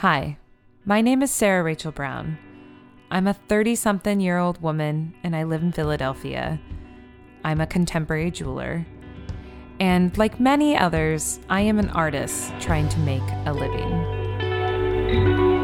[0.00, 0.36] Hi,
[0.84, 2.36] my name is Sarah Rachel Brown.
[3.10, 6.60] I'm a 30 something year old woman and I live in Philadelphia.
[7.44, 8.86] I'm a contemporary jeweler.
[9.80, 15.55] And like many others, I am an artist trying to make a living.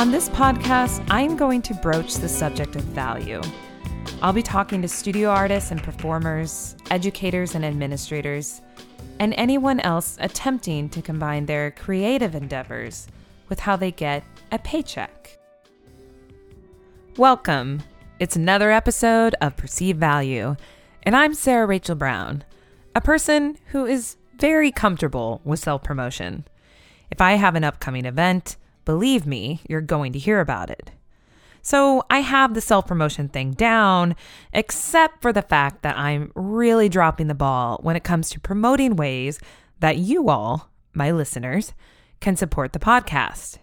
[0.00, 3.42] On this podcast, I'm going to broach the subject of value.
[4.22, 8.62] I'll be talking to studio artists and performers, educators and administrators,
[9.18, 13.08] and anyone else attempting to combine their creative endeavors
[13.50, 15.38] with how they get a paycheck.
[17.18, 17.82] Welcome.
[18.18, 20.56] It's another episode of Perceived Value,
[21.02, 22.42] and I'm Sarah Rachel Brown,
[22.94, 26.46] a person who is very comfortable with self promotion.
[27.10, 30.92] If I have an upcoming event, believe me, you're going to hear about it.
[31.62, 34.16] So I have the self promotion thing down,
[34.52, 38.96] except for the fact that I'm really dropping the ball when it comes to promoting
[38.96, 39.38] ways
[39.80, 41.74] that you all, my listeners,
[42.20, 43.58] can support the podcast.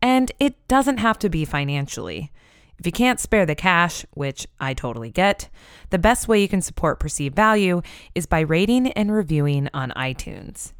[0.00, 2.32] And it doesn't have to be financially.
[2.78, 5.48] If you can't spare the cash, which I totally get,
[5.90, 7.80] the best way you can support perceived value
[8.14, 10.72] is by rating and reviewing on iTunes.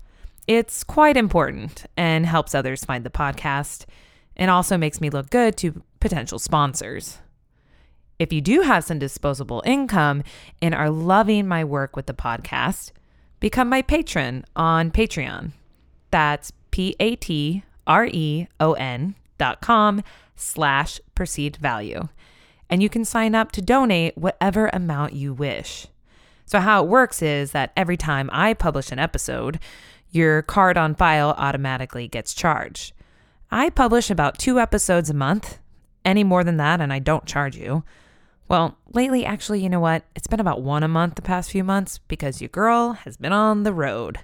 [0.47, 3.87] It's quite important and helps others find the podcast
[4.37, 7.19] and also makes me look good to potential sponsors.
[8.19, 10.23] If you do have some disposable income
[10.61, 12.91] and are loving my work with the podcast,
[13.41, 15.53] become my patron on Patreon.
[16.11, 20.03] That's P A T R E O N dot com
[20.37, 22.09] slash perceived value.
[22.69, 25.87] And you can sign up to donate whatever amount you wish.
[26.47, 29.59] So, how it works is that every time I publish an episode,
[30.13, 32.93] your card on file automatically gets charged.
[33.51, 35.59] I publish about two episodes a month.
[36.05, 37.85] Any more than that, and I don't charge you.
[38.49, 40.05] Well, lately, actually, you know what?
[40.15, 43.33] It's been about one a month the past few months because your girl has been
[43.33, 44.19] on the road.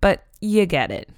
[0.00, 1.08] But you get it.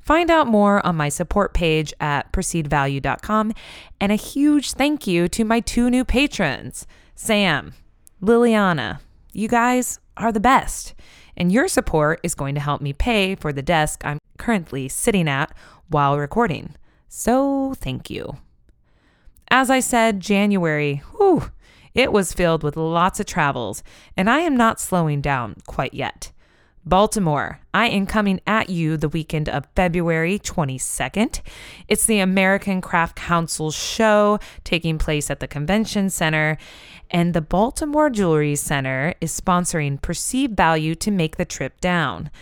[0.00, 3.52] Find out more on my support page at perceivedvalue.com.
[4.00, 7.74] And a huge thank you to my two new patrons, Sam,
[8.20, 9.00] Liliana.
[9.32, 10.94] You guys are the best.
[11.36, 15.28] And your support is going to help me pay for the desk I'm currently sitting
[15.28, 15.54] at
[15.88, 16.74] while recording.
[17.08, 18.36] So thank you.
[19.48, 21.50] As I said, January, whew,
[21.94, 23.82] it was filled with lots of travels,
[24.16, 26.32] and I am not slowing down quite yet.
[26.84, 31.40] Baltimore, I am coming at you the weekend of February 22nd.
[31.86, 36.58] It's the American Craft Council show taking place at the Convention Center,
[37.08, 42.32] and the Baltimore Jewelry Center is sponsoring Perceived Value to make the trip down.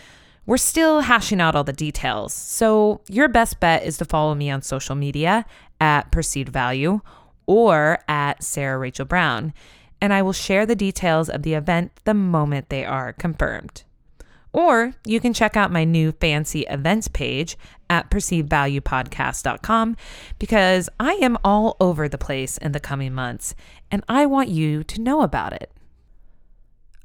[0.46, 4.48] We're still hashing out all the details, so your best bet is to follow me
[4.48, 5.44] on social media
[5.82, 7.02] at Perceived Value
[7.44, 9.52] or at Sarah Rachel Brown,
[10.00, 13.84] and I will share the details of the event the moment they are confirmed.
[14.52, 17.56] Or you can check out my new fancy events page
[17.88, 19.96] at perceivedvaluepodcast.com
[20.38, 23.54] because I am all over the place in the coming months
[23.90, 25.70] and I want you to know about it.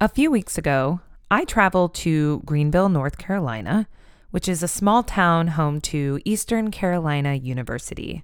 [0.01, 3.87] A few weeks ago, I traveled to Greenville, North Carolina,
[4.31, 8.23] which is a small town home to Eastern Carolina University,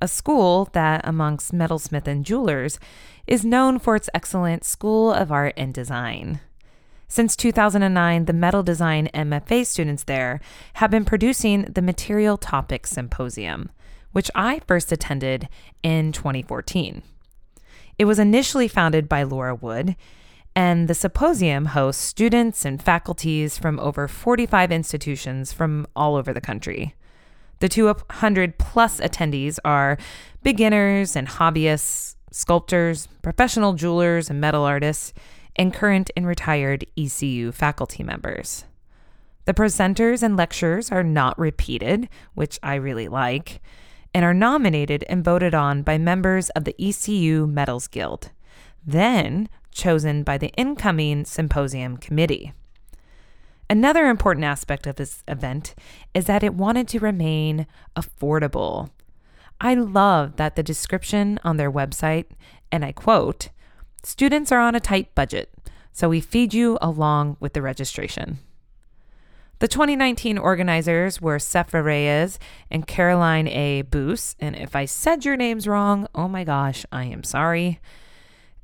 [0.00, 2.78] a school that, amongst metalsmith and jewelers,
[3.26, 6.40] is known for its excellent School of Art and Design.
[7.08, 10.40] Since 2009, the metal design MFA students there
[10.74, 13.70] have been producing the Material Topics Symposium,
[14.12, 15.48] which I first attended
[15.82, 17.02] in 2014.
[17.98, 19.96] It was initially founded by Laura Wood,
[20.56, 26.40] and the symposium hosts students and faculties from over 45 institutions from all over the
[26.40, 26.94] country.
[27.60, 29.98] The 200 plus attendees are
[30.42, 35.12] beginners and hobbyists, sculptors, professional jewelers, and metal artists
[35.56, 38.64] and current and retired ECU faculty members.
[39.44, 43.60] The presenters and lecturers are not repeated, which I really like,
[44.14, 48.30] and are nominated and voted on by members of the ECU Metals Guild,
[48.86, 52.52] then chosen by the incoming symposium committee.
[53.68, 55.74] Another important aspect of this event
[56.14, 57.66] is that it wanted to remain
[57.96, 58.90] affordable.
[59.60, 62.26] I love that the description on their website,
[62.70, 63.48] and I quote,
[64.04, 65.50] Students are on a tight budget,
[65.90, 68.38] so we feed you along with the registration.
[69.60, 72.38] The 2019 organizers were Sephra Reyes
[72.70, 73.80] and Caroline A.
[73.80, 77.80] Boos, and if I said your names wrong, oh my gosh, I am sorry.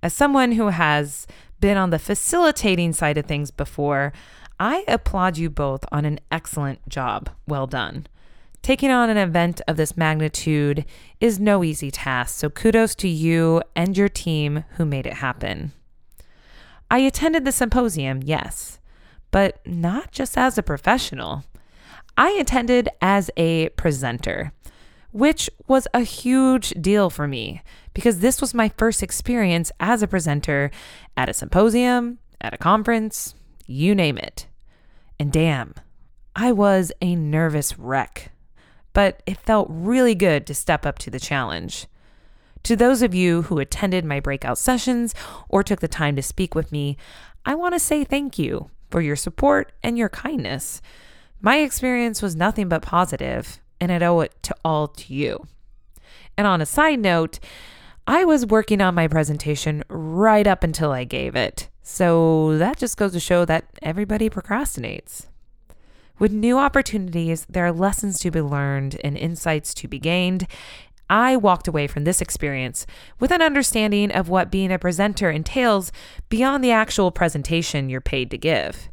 [0.03, 1.27] As someone who has
[1.59, 4.13] been on the facilitating side of things before,
[4.59, 7.31] I applaud you both on an excellent job.
[7.49, 8.07] Well done.
[8.63, 10.85] Taking on an event of this magnitude
[11.19, 15.73] is no easy task, so kudos to you and your team who made it happen.
[16.91, 18.79] I attended the symposium, yes,
[19.31, 21.45] but not just as a professional.
[22.17, 24.53] I attended as a presenter,
[25.13, 27.63] which was a huge deal for me
[27.95, 30.71] because this was my first experience as a presenter
[31.17, 33.35] at a symposium, at a conference,
[33.67, 34.47] you name it.
[35.19, 35.75] And damn,
[36.35, 38.33] I was a nervous wreck,
[38.93, 41.87] but it felt really good to step up to the challenge.
[42.65, 45.15] To those of you who attended my breakout sessions
[45.49, 46.97] or took the time to speak with me,
[47.45, 50.83] I want to say thank you for your support and your kindness.
[51.41, 55.47] My experience was nothing but positive, and I owe it to all to you.
[56.37, 57.39] And on a side note,
[58.07, 61.69] I was working on my presentation right up until I gave it.
[61.83, 65.27] So that just goes to show that everybody procrastinates.
[66.21, 70.47] With new opportunities, there are lessons to be learned and insights to be gained.
[71.09, 72.87] I walked away from this experience
[73.19, 75.91] with an understanding of what being a presenter entails
[76.29, 78.91] beyond the actual presentation you're paid to give.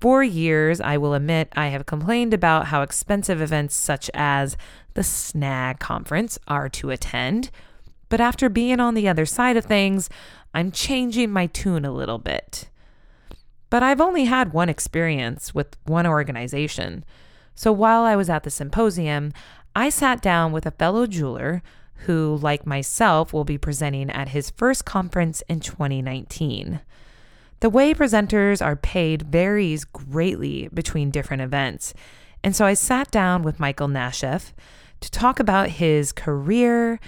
[0.00, 4.56] For years, I will admit, I have complained about how expensive events such as
[4.94, 7.50] the SNAG conference are to attend.
[8.08, 10.08] But after being on the other side of things,
[10.54, 12.70] I'm changing my tune a little bit.
[13.72, 17.06] But I've only had one experience with one organization.
[17.54, 19.32] So while I was at the symposium,
[19.74, 21.62] I sat down with a fellow jeweler
[22.04, 26.82] who, like myself, will be presenting at his first conference in 2019.
[27.60, 31.94] The way presenters are paid varies greatly between different events.
[32.44, 34.52] And so I sat down with Michael Nashef
[35.00, 37.00] to talk about his career,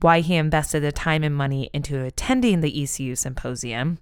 [0.00, 3.98] why he invested the time and money into attending the ECU symposium,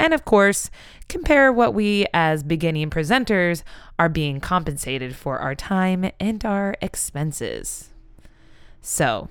[0.00, 0.70] and of course,
[1.08, 3.62] compare what we as beginning presenters
[3.98, 7.90] are being compensated for our time and our expenses.
[8.80, 9.28] So,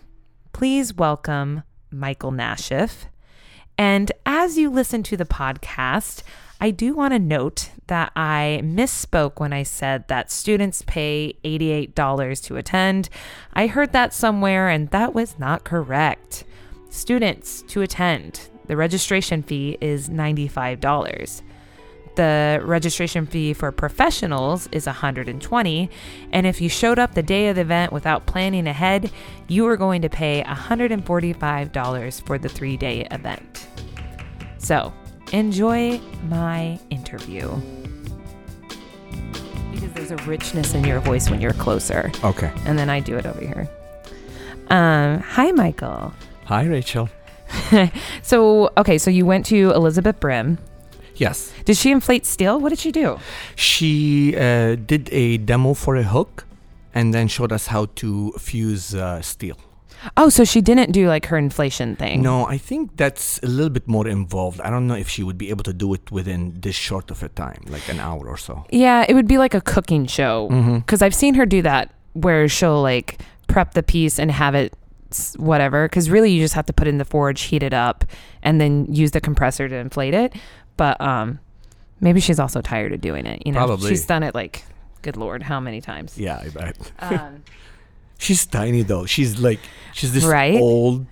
[0.53, 3.05] please welcome Michael Nashef.
[3.79, 6.21] And as you listen to the podcast,
[6.61, 12.43] I do want to note that I misspoke when I said that students pay $88
[12.43, 13.09] to attend.
[13.53, 16.43] I heard that somewhere and that was not correct.
[16.91, 21.41] Students to attend, the registration fee is $95.
[22.15, 25.89] The registration fee for professionals is $120,
[26.31, 29.09] and if you showed up the day of the event without planning ahead,
[29.47, 33.67] you are going to pay $145 for the 3-day event.
[34.59, 34.93] So,
[35.33, 37.49] enjoy my interview.
[39.71, 42.11] Because there's a richness in your voice when you're closer.
[42.23, 42.53] Okay.
[42.65, 43.67] And then I do it over here.
[44.69, 46.13] Um, hi, Michael.
[46.45, 47.09] Hi, Rachel.
[48.21, 50.57] so, okay, so you went to Elizabeth Brim.
[51.15, 51.53] Yes.
[51.65, 52.59] Did she inflate steel?
[52.59, 53.19] What did she do?
[53.55, 56.45] She uh, did a demo for a hook
[56.93, 59.57] and then showed us how to fuse uh, steel.
[60.15, 62.21] Oh, so she didn't do like her inflation thing.
[62.21, 64.61] No, I think that's a little bit more involved.
[64.61, 67.21] I don't know if she would be able to do it within this short of
[67.21, 68.65] a time, like an hour or so.
[68.71, 70.47] Yeah, it would be like a cooking show.
[70.49, 70.77] Mm-hmm.
[70.77, 74.73] Because I've seen her do that where she'll like prep the piece and have it
[75.37, 75.87] whatever.
[75.87, 78.05] Because really, you just have to put it in the forge, heat it up,
[78.43, 80.33] and then use the compressor to inflate it.
[80.77, 81.39] But um,
[81.99, 83.41] maybe she's also tired of doing it.
[83.45, 83.89] You know, Probably.
[83.89, 84.63] she's done it like,
[85.01, 86.17] good lord, how many times?
[86.17, 86.91] Yeah, I bet.
[86.99, 87.43] Um,
[88.21, 89.05] She's tiny though.
[89.05, 89.61] She's like
[89.93, 90.59] she's this Right?
[90.59, 91.05] old.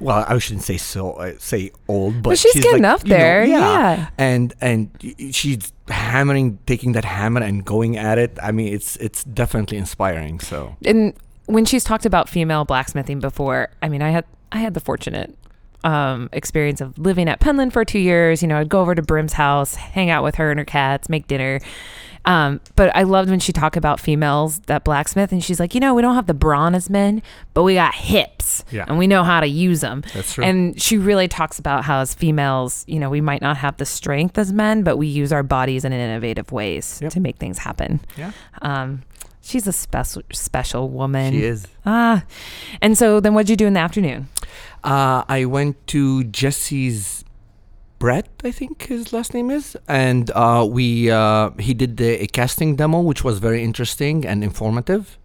[0.00, 1.12] Well, I shouldn't say so.
[1.12, 4.08] Uh, say old, but But she's getting like, up you know, there, yeah.
[4.18, 4.90] And and
[5.30, 8.36] she's hammering, taking that hammer and going at it.
[8.42, 10.40] I mean, it's it's definitely inspiring.
[10.40, 11.14] So and
[11.46, 15.36] when she's talked about female blacksmithing before, I mean, I had I had the fortunate
[15.84, 18.42] um, experience of living at Penland for two years.
[18.42, 21.08] You know, I'd go over to Brim's house, hang out with her and her cats,
[21.08, 21.60] make dinner.
[22.24, 25.80] Um, but I loved when she talked about females that blacksmith, and she's like, you
[25.80, 27.20] know, we don't have the brawn as men,
[27.52, 28.84] but we got hips, Yeah.
[28.86, 30.04] and we know how to use them.
[30.14, 30.44] That's true.
[30.44, 33.84] And she really talks about how as females, you know, we might not have the
[33.84, 37.10] strength as men, but we use our bodies in innovative ways Yep.
[37.14, 37.98] to make things happen.
[38.16, 38.30] yeah,
[38.60, 39.02] Um,
[39.42, 41.32] she's a special special woman.
[41.32, 41.66] she is.
[41.84, 42.24] Ah,
[42.80, 44.28] and so then what'd you do in the afternoon?
[44.82, 47.24] Uh, I went to Jesse's
[47.98, 52.26] Brett, I think his last name is, and uh, we uh, he did the, a
[52.26, 55.18] casting demo, which was very interesting and informative.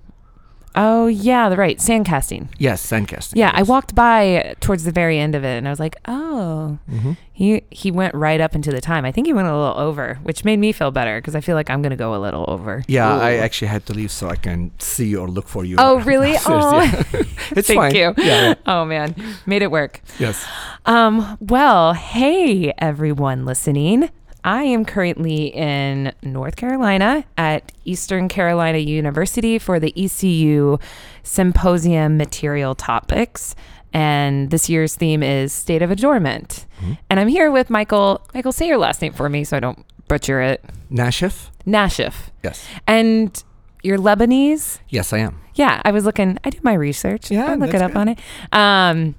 [0.76, 2.50] Oh yeah, the right sand casting.
[2.58, 3.40] Yes, sand casting.
[3.40, 6.78] Yeah, I walked by towards the very end of it, and I was like, oh,
[6.90, 9.06] hmm he he went right up into the time.
[9.06, 11.54] I think he went a little over, which made me feel better because I feel
[11.56, 12.84] like I'm gonna go a little over.
[12.88, 15.76] Yeah, I actually had to leave so I can see or look for you.
[15.78, 16.34] Oh really?
[16.48, 16.82] Oh,
[17.52, 17.96] it's thank fine.
[17.96, 18.14] you.
[18.18, 18.54] Yeah, yeah.
[18.66, 20.02] Oh man, made it work.
[20.18, 20.44] Yes.
[20.88, 24.10] Um, well, hey everyone listening.
[24.48, 30.77] I am currently in North Carolina at Eastern Carolina University for the ECU
[31.22, 33.56] Symposium Material Topics.
[33.92, 36.66] And this year's theme is State of Adornment.
[37.10, 38.25] And I'm here with Michael.
[38.34, 40.63] Michael, say your last name for me so I don't butcher it.
[40.89, 41.50] Nashef?
[41.66, 42.30] Nashef.
[42.42, 42.66] Yes.
[42.88, 43.44] And
[43.84, 44.80] you're Lebanese?
[44.88, 45.42] Yes, I am.
[45.56, 46.38] Yeah, I was looking.
[46.46, 47.30] I did my research.
[47.32, 47.98] Yeah, I look it up good.
[47.98, 48.20] on it.
[48.54, 49.16] Um,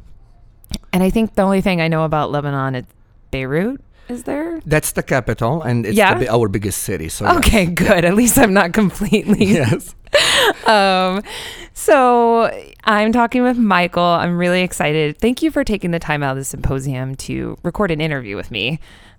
[0.90, 2.84] and I think the only thing I know about Lebanon is
[3.30, 3.82] Beirut.
[4.08, 4.60] Is there?
[4.64, 6.14] That's the capital, and it's Yeah?
[6.18, 7.08] the, our biggest city.
[7.08, 7.36] So yes.
[7.38, 8.04] Okay, good.
[8.04, 9.44] At least I'm not completely.
[9.60, 9.94] yes.
[10.66, 11.22] Um,
[11.74, 12.50] so
[12.84, 14.02] I'm talking with Michael.
[14.02, 15.18] I'm really excited.
[15.18, 18.50] Thank you for taking the time out of the symposium to record an interview with
[18.50, 18.78] me.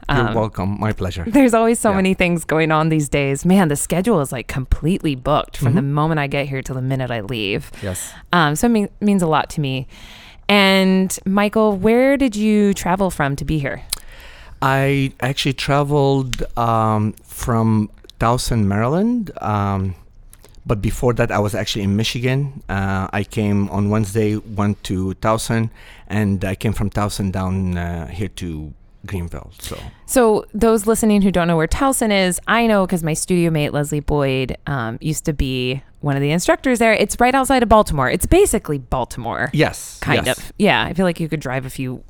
[0.10, 0.80] You're Um, welcome.
[0.80, 1.24] My pleasure.
[1.28, 1.98] There's always so Yeah.
[1.98, 3.46] many things going on these days.
[3.46, 5.90] Man, the schedule is like completely booked from the Mhm.
[5.92, 7.72] moment I get here till the minute I leave.
[7.84, 8.12] Yes.
[8.34, 9.88] Um, so it mean, means a lot to me.
[10.48, 13.82] And Michael, where did you travel from to be here?
[14.62, 17.90] I actually traveled um, from
[18.20, 19.32] Towson, Maryland.
[19.42, 19.96] Um,
[20.66, 22.62] but before that, I was actually in Michigan.
[22.70, 25.70] Uh, I came on Wednesday, went to Towson,
[26.08, 28.74] and I came from Towson down uh, here to
[29.06, 29.52] Greenville.
[29.60, 33.50] So So, those listening who don't know where Towson is, I know because my studio
[33.50, 36.94] mate Leslie Boyd um, used to be one of the instructors there.
[36.94, 38.10] It's right outside of Baltimore.
[38.10, 40.38] It's basically Baltimore, yes, kind yes.
[40.38, 40.54] of.
[40.58, 42.04] Yeah, I feel like you could drive a few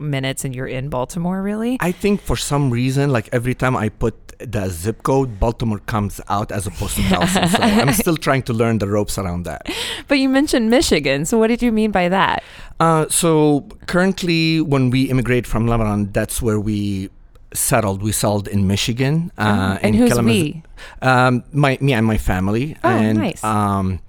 [0.00, 1.76] minutes and you're in Baltimore, really.
[1.80, 6.20] I think for some reason, like every time I put the zip code, Baltimore comes
[6.28, 7.48] out as opposed to Towson.
[7.48, 9.68] so I'm still trying to learn the ropes around that.
[10.08, 11.26] But you mentioned Michigan.
[11.26, 12.42] So, what did you mean by that?
[12.80, 17.10] Uh, so currently, when we immigrate from Lebanon, that's where we
[17.52, 18.02] settled.
[18.02, 19.30] We settled in Michigan.
[19.36, 20.62] Uh, Oh, and in who's Kalamazoo- we?
[21.02, 22.76] Um, my me and my family.
[22.82, 23.44] Oh, and, nice.
[23.44, 24.00] Um,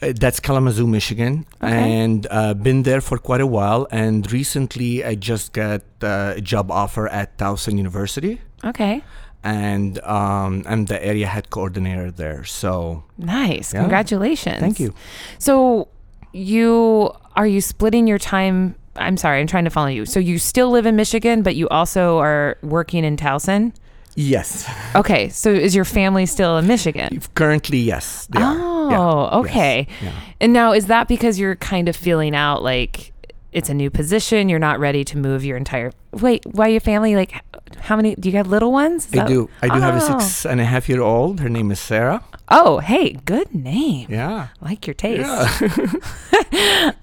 [0.00, 2.02] that's Kalamazoo, Michigan, Okay.
[2.02, 3.86] and uh, been there for quite a while.
[3.90, 9.02] And recently, I just got uh, a job offer at Towson University, Okay.
[9.42, 12.44] and um, I'm the area head coordinator there.
[12.44, 13.74] So Nice.
[13.74, 13.80] Yeah.
[13.80, 14.60] Congratulations.
[14.60, 14.94] thank you.
[15.38, 15.88] So
[16.32, 18.74] you are you splitting your time?
[18.96, 20.06] I'm sorry, I'm trying to follow you.
[20.06, 23.72] So you still live in Michigan, but you also are working in Towson.
[24.20, 27.20] Yes, Okay, so is your family still in Michigan?
[27.34, 28.26] currently, yes.
[28.32, 28.40] They.
[28.42, 29.38] Oh, Yeah.
[29.40, 29.86] okay.
[29.88, 30.02] Yes.
[30.02, 30.12] Yeah.
[30.40, 33.12] And now is that because you're kind of feeling out like
[33.52, 37.14] it's a new position, you're not ready to move your entire Wait, why your family
[37.14, 37.32] like
[37.80, 39.06] how many do you have little ones?
[39.06, 39.48] Is I that- do.
[39.62, 40.18] I do have a Oh.
[40.18, 41.38] six and a half year old.
[41.38, 42.22] Her name is Sarah.
[42.50, 44.06] Oh, hey, good name.
[44.10, 44.48] Yeah.
[44.60, 45.28] Like your taste.
[45.28, 45.92] Yeah.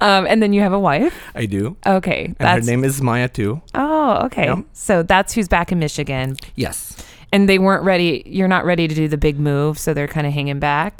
[0.01, 1.15] Um, and then you have a wife.
[1.33, 1.77] I do.
[1.85, 3.61] Okay, And her name is Maya too.
[3.73, 4.45] Oh, okay.
[4.45, 4.61] Yeah.
[4.73, 6.35] So that's who's back in Michigan.
[6.55, 6.97] Yes.
[7.35, 8.23] And they weren't ready.
[8.37, 10.93] You're not ready to do the big move, so they're kind of hanging back.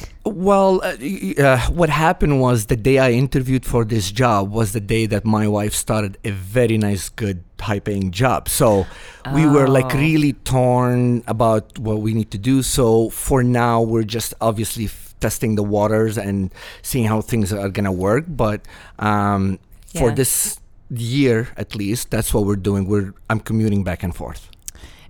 [0.49, 0.97] Well, uh,
[1.41, 5.23] uh, what happened was the day I interviewed for this job was the day that
[5.23, 7.37] my wife started a very nice, good,
[7.67, 8.49] high paying job.
[8.49, 8.85] So
[9.33, 9.99] we were like Oh.
[10.09, 12.55] really torn about what we need to do.
[12.63, 16.51] So for now, we're just obviously f- testing the waters and
[16.81, 18.25] seeing how things are going to work.
[18.27, 18.59] But
[18.99, 19.57] um,
[19.99, 22.81] for this year, at least, that's what we're doing.
[22.91, 24.49] We're I'm commuting back and forth.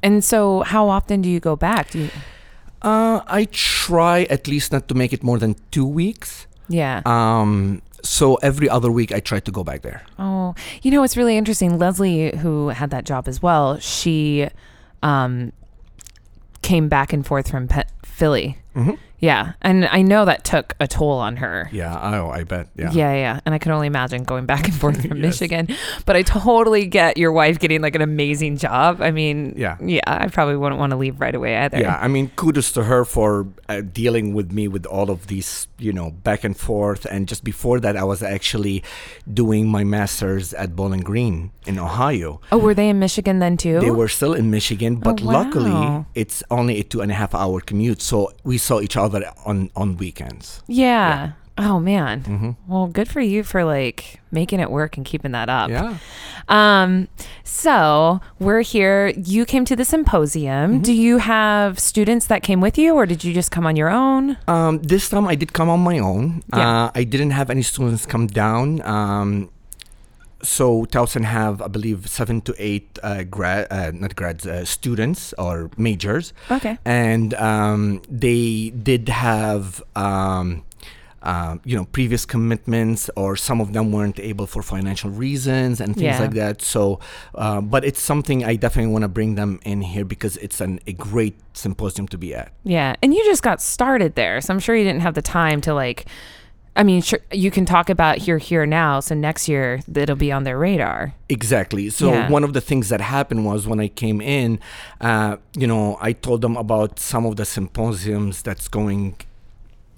[0.05, 1.89] And so, how often do you go back?
[1.91, 2.09] Do you,
[2.85, 6.45] Uh, I try at least not to make it more than two weeks.
[6.69, 7.01] yeah.
[7.05, 10.01] Um, so every other week I try to go back there.
[10.19, 11.79] oh, you know, it's really interesting.
[11.79, 14.47] Leslie, who had that job as well, she
[15.01, 15.51] um,
[16.61, 18.57] came back and forth from Pe- Philly.
[18.75, 18.93] Mm-hmm.
[19.25, 21.69] Yeah, and I know that took a toll on her.
[21.71, 22.67] Yeah, oh, I bet.
[22.75, 22.91] Yeah.
[22.91, 23.39] Yeah, yeah.
[23.45, 25.25] And I can only imagine going back and forth from Yes.
[25.41, 25.67] Michigan.
[26.05, 29.01] But I totally get your wife getting like an amazing job.
[29.01, 29.77] I mean, Yeah.
[29.81, 31.79] yeah, I probably wouldn't want to leave right away either.
[31.79, 35.67] Yeah, I mean, kudos to her for uh, dealing with me with all of these,
[35.79, 37.05] you know, back and forth.
[37.05, 38.83] And just before that, I was actually
[39.31, 42.41] doing my master's at Bowling Green in Ohio.
[42.51, 43.79] Oh, were they in Michigan then too?
[43.79, 47.33] They were still in Michigan, but Oh, luckily it's only a two and a half
[47.33, 48.01] hour commute.
[48.01, 49.14] So we saw each other
[49.45, 50.61] on, on weekends.
[50.67, 51.31] Yeah.
[51.57, 52.21] Oh man.
[52.21, 55.69] hmm Well, good for you for like making it work and keeping that up.
[55.69, 55.97] Yeah.
[56.49, 57.07] Um
[57.43, 59.13] so, we're here.
[59.15, 60.73] You came to the symposium.
[60.73, 60.81] Mm-hmm.
[60.81, 63.89] Do you have students that came with you or did you just come on your
[63.89, 64.35] own?
[64.47, 66.43] Um, this time I did come on my own.
[66.53, 66.85] Yeah.
[66.85, 68.81] Uh, I didn't have any students come down.
[68.81, 69.49] Um,
[70.45, 75.33] so Towson have, I believe, seven to eight uh, grad, uh, not grads, uh, students
[75.37, 76.77] or majors, Okay.
[76.85, 79.83] and um, they did have.
[79.95, 80.63] Um,
[81.23, 85.95] uh, you know, previous commitments, or some of them weren't able for financial reasons and
[85.95, 86.19] things Yeah.
[86.19, 86.61] like that.
[86.61, 86.99] So,
[87.33, 90.79] uh, but it's something I definitely want to bring them in here because it's an,
[90.85, 92.51] a great symposium to be at.
[92.63, 92.93] Yeah.
[93.01, 94.39] And you just got started there.
[94.39, 96.05] So I'm sure you didn't have the time to like
[96.75, 98.99] I mean, sure, you can talk about here, here, now.
[98.99, 101.13] So next year, it'll be on their radar.
[101.29, 101.89] Exactly.
[101.89, 102.29] So Yeah.
[102.29, 104.59] one of the things that happened was when I came in,
[104.99, 109.15] uh, you know, I told them about some of the symposiums that's going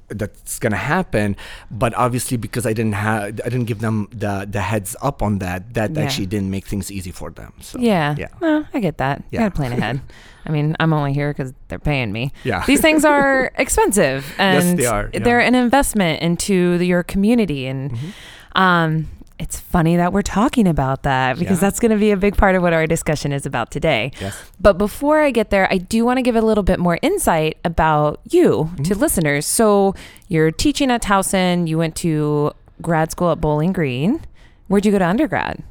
[0.09, 1.35] that's gonna happen,
[1.69, 5.39] but obviously because I didn't have I didn't give them the the heads up on
[5.39, 6.03] that, that Yeah.
[6.03, 7.51] actually didn't make things easy for them.
[7.61, 8.15] So Yeah.
[8.17, 8.27] yeah.
[8.41, 9.19] No, I get that.
[9.19, 9.39] You Yeah.
[9.41, 9.99] gotta plan ahead.
[10.47, 12.31] I mean, I'm only here because they're paying me.
[12.45, 12.63] Yeah.
[12.65, 15.19] These things are expensive, Yes, and they are, yeah.
[15.19, 17.67] they're an investment into the, your community.
[17.67, 18.11] And Mhm.
[18.55, 19.07] um,
[19.39, 21.67] it's funny that we're talking about that because Yeah.
[21.67, 24.11] that's going to be a big part of what our discussion is about today.
[24.19, 24.35] Yes.
[24.59, 27.57] But before I get there, I do want to give a little bit more insight
[27.63, 28.99] about you to Mm-hmm.
[28.99, 29.45] listeners.
[29.45, 29.93] So
[30.27, 31.67] you're teaching at Towson.
[31.67, 32.51] You went to
[32.81, 34.21] grad school at Bowling Green.
[34.67, 35.61] Where'd you go to undergrad?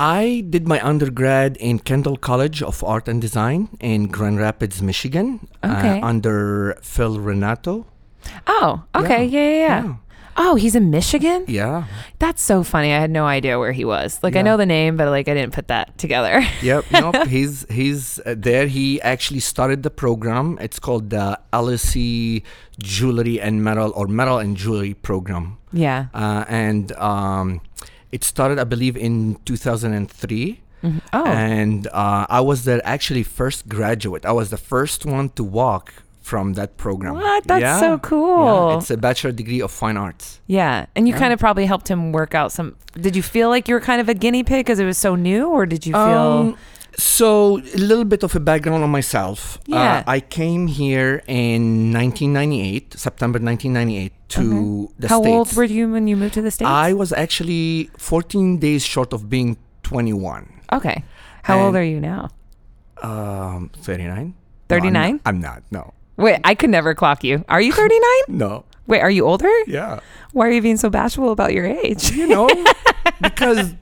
[0.00, 5.46] I did my undergrad in Kendall College of Art and Design in Grand Rapids, Michigan,
[5.64, 6.00] Okay.
[6.00, 7.84] uh, under Phil Renato.
[8.46, 9.24] Oh, okay.
[9.26, 9.84] Yeah, yeah, yeah.
[9.84, 9.94] Yeah.
[10.40, 11.44] Oh, he's in Michigan?
[11.48, 11.86] Yeah.
[12.20, 12.92] That's so funny.
[12.94, 14.20] I had no idea where he was.
[14.22, 16.40] Like, I know the name, but like, I didn't put that together.
[16.62, 16.84] Yep.
[16.92, 17.26] Nope.
[17.26, 18.66] he's he's uh, there.
[18.68, 20.56] He actually started the program.
[20.60, 22.42] It's called the LSE
[22.78, 26.06] Jewelry and Metal or Metal and Jewelry Program, yeah.
[26.14, 27.60] uh, and um,
[28.12, 30.60] it started, I believe, in 2003.
[30.84, 31.00] Mhm.
[31.12, 34.24] Oh, And uh, I was the actually first graduate.
[34.24, 37.14] I was the first one to walk from that program.
[37.14, 37.42] what?
[37.50, 37.80] That's Yeah.
[37.80, 38.78] so Yeah, cool.
[38.78, 40.26] it's a bachelor degree of fine arts.
[40.46, 40.86] Yeah.
[40.94, 41.20] And you Yeah.
[41.22, 42.68] kind of probably helped him work out some.
[43.06, 45.12] Did you feel like you were kind of a guinea pig because it was so
[45.28, 46.28] new, or did you feel.
[46.52, 46.56] Um,
[46.98, 47.28] so
[47.80, 49.38] a little bit of a background on myself.
[49.66, 49.98] Yeah.
[50.06, 55.34] Uh, I came here in 1998, September 1998, to the How States.
[55.34, 56.68] old were you when you moved to the States?
[56.68, 60.44] I was actually 14 days short of being 21.
[60.78, 60.98] okay.
[61.48, 62.28] How old are you now?
[63.02, 64.34] Um, 39.
[64.68, 65.20] 39?
[65.24, 65.62] I'm not.
[65.70, 65.94] No.
[66.18, 67.44] Wait, I could never clock you.
[67.48, 68.10] Are you 39?
[68.28, 68.64] No.
[68.86, 69.50] Wait, are you older?
[69.66, 70.00] Yeah.
[70.32, 72.10] Why are you being so bashful about your age?
[72.10, 72.48] You know,
[73.22, 73.74] because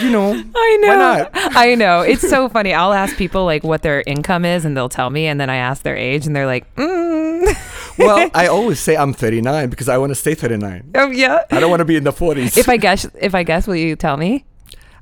[0.00, 0.32] you know.
[0.32, 0.96] I know.
[0.96, 1.30] not?
[1.34, 2.00] I know.
[2.00, 2.74] It's so funny.
[2.74, 5.56] I'll ask people like what their income is and they'll tell me and then I
[5.56, 7.98] ask their age and they're like, mm.
[7.98, 10.92] Well, I always say I'm 39 because I want to stay 39.
[10.94, 11.44] Oh yeah.
[11.50, 12.56] I don't want to be in the 40s.
[12.56, 14.44] If I guess if I guess will you tell me?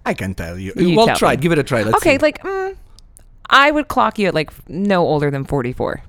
[0.05, 0.73] I can tell you.
[0.77, 1.33] You well, try.
[1.33, 1.43] me.
[1.43, 1.83] Give it a try.
[1.83, 2.23] Let's okay, see.
[2.23, 2.77] like mm,
[3.51, 6.03] I would clock you at like no older than 44.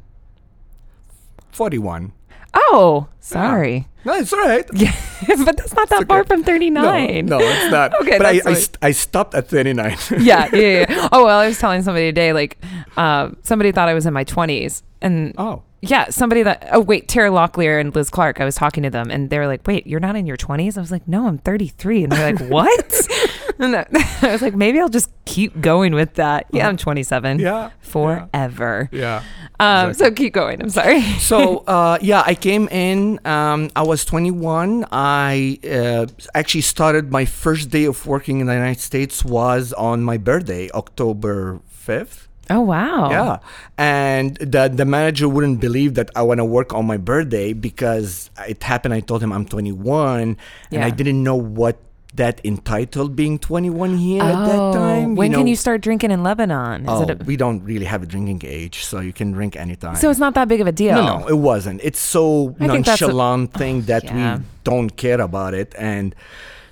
[1.51, 2.13] 41.
[2.53, 3.87] Oh, sorry.
[4.05, 4.65] No, it's all right.
[5.27, 7.25] Yeah, but that's not that It's far from 39.
[7.25, 7.93] No, no, it's not.
[8.01, 9.97] Okay, but I, I, st- I stopped at 39.
[10.19, 11.09] yeah, yeah, yeah.
[11.11, 12.57] Oh well, I was telling somebody today, like,
[12.95, 15.63] uh, somebody thought I was in my twenties, and oh.
[15.81, 16.67] Yeah, somebody that.
[16.71, 18.41] Oh wait, Tara Locklear and Liz Clark.
[18.41, 20.77] I was talking to them, and they were like, "Wait, you're not in your twenties?"
[20.77, 23.07] I was like, "No, I'm 33," and they're like, "What?"
[23.59, 23.85] and I
[24.21, 27.39] I was like, "Maybe I'll just keep going with that." Yeah, I'm 27.
[27.39, 27.71] Yeah.
[27.79, 28.89] forever.
[28.91, 29.23] Yeah.
[29.59, 30.05] Um, exactly.
[30.05, 30.61] so keep going.
[30.61, 31.01] I'm sorry.
[31.19, 33.25] so uh, yeah, I came in.
[33.25, 34.85] Um, I was 21.
[34.91, 40.03] I uh, actually started my first day of working in the United States was on
[40.03, 42.28] my birthday, October 5th.
[42.49, 43.09] Oh wow.
[43.11, 43.37] Yeah,
[43.77, 48.29] and the the manager wouldn't believe that I want to work on my birthday because
[48.47, 48.93] it happened.
[48.93, 50.35] I told him I'm 21,
[50.71, 51.77] and I didn't know what
[52.15, 55.13] that entitled being 21 here at that Oh, time.
[55.13, 55.45] when can know.
[55.45, 56.81] you start drinking in Lebanon?
[56.81, 59.55] Is Oh, it a, we don't really have a drinking age, so you can drink
[59.55, 59.95] anytime.
[59.95, 60.95] so it's not that big of a deal.
[60.95, 61.81] no, no, it wasn't.
[61.83, 64.37] It's so I that's a- nonchalant thing that Yeah.
[64.37, 66.15] we don't care about it, and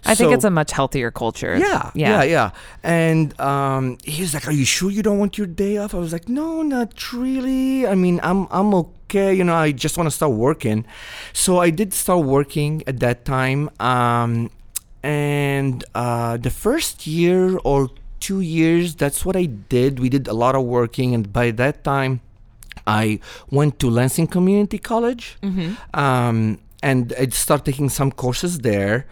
[0.08, 1.56] I think it's a much healthier culture.
[1.58, 2.52] yeah, yeah, yeah.
[2.84, 6.14] And um, he's like, "Are you sure you don't want your day off?" I was
[6.14, 7.86] like, "No, not really.
[7.88, 9.34] I mean, I'm I'm okay.
[9.34, 10.86] You know, I just want to start working."
[11.34, 13.70] So I did start working at that time.
[13.80, 14.50] Um,
[15.04, 17.90] and uh, the first year or
[18.20, 20.00] two years, that's what I did.
[20.00, 22.20] We did a lot of working, and by that time,
[22.86, 23.20] I
[23.52, 26.00] went to Lansing Community College Mm-hmm.
[26.00, 29.06] um, and I started taking some courses there.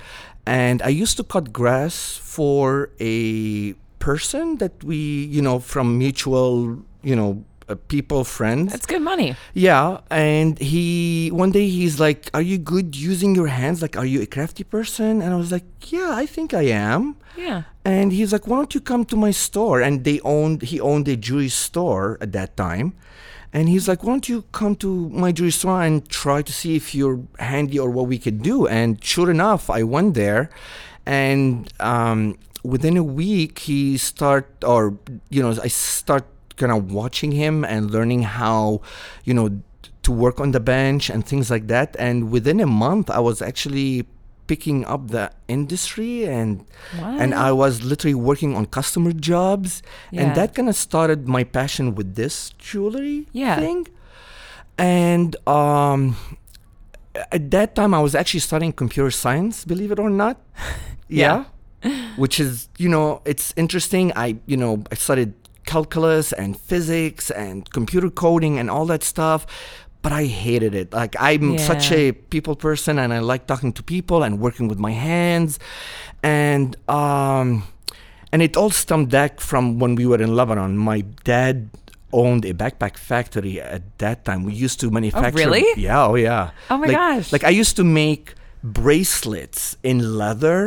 [0.45, 6.77] And I used to cut grass for a person that we, you know, from mutual,
[7.01, 8.71] you know, uh, people, friends.
[8.71, 9.35] That's good money.
[9.55, 13.81] yeah, and he one day he's like, "Are you good using your hands?
[13.81, 17.15] Like, are you a crafty person?" And I was like, "Yeah, I think I am."
[17.35, 17.63] Yeah.
[17.83, 21.07] And he's like, "Why don't you come to my store?" And they owned he owned
[21.07, 22.93] a jewelry store at that time.
[23.55, 26.75] And he's like, "Why don't you come to my jewelry store and try to see
[26.75, 30.49] if you're handy or what we could do?" And sure enough, I went there,
[31.05, 36.25] and um, within a week, he start or you know I start
[36.57, 38.81] kind of watching him and learning how,
[39.23, 39.61] you know,
[40.03, 41.95] to work on the bench and things like that.
[41.97, 44.05] And within a month, I was actually
[44.47, 46.65] picking up the industry and
[47.01, 49.81] and I was literally working on customer jobs
[50.11, 50.21] Yeah.
[50.21, 53.59] and that kind of started my passion with this jewelry Yeah.
[53.59, 53.87] thing
[54.77, 56.15] and um
[57.31, 60.37] at that time I was actually studying computer science, believe it or not.
[61.07, 61.45] Yeah.
[62.17, 64.11] Which is, you know, it's interesting.
[64.15, 65.33] I, you know, I studied
[65.67, 69.45] calculus and physics and computer coding and all that stuff.
[70.05, 70.93] But I hated it.
[70.93, 74.77] Like I'm such a people person and I like talking to people and working with
[74.87, 75.57] my hands.
[76.21, 77.47] And um
[78.31, 80.77] and it all stemmed back from when we were in Lebanon.
[80.77, 81.55] My dad
[82.13, 84.43] owned a backpack factory at that time.
[84.49, 85.41] We used to manufacture.
[85.41, 85.65] Oh, really?
[85.75, 86.05] Yeah.
[86.05, 86.51] Oh, yeah.
[86.69, 87.31] Oh my like, gosh.
[87.35, 90.61] Like I used to make bracelets in leather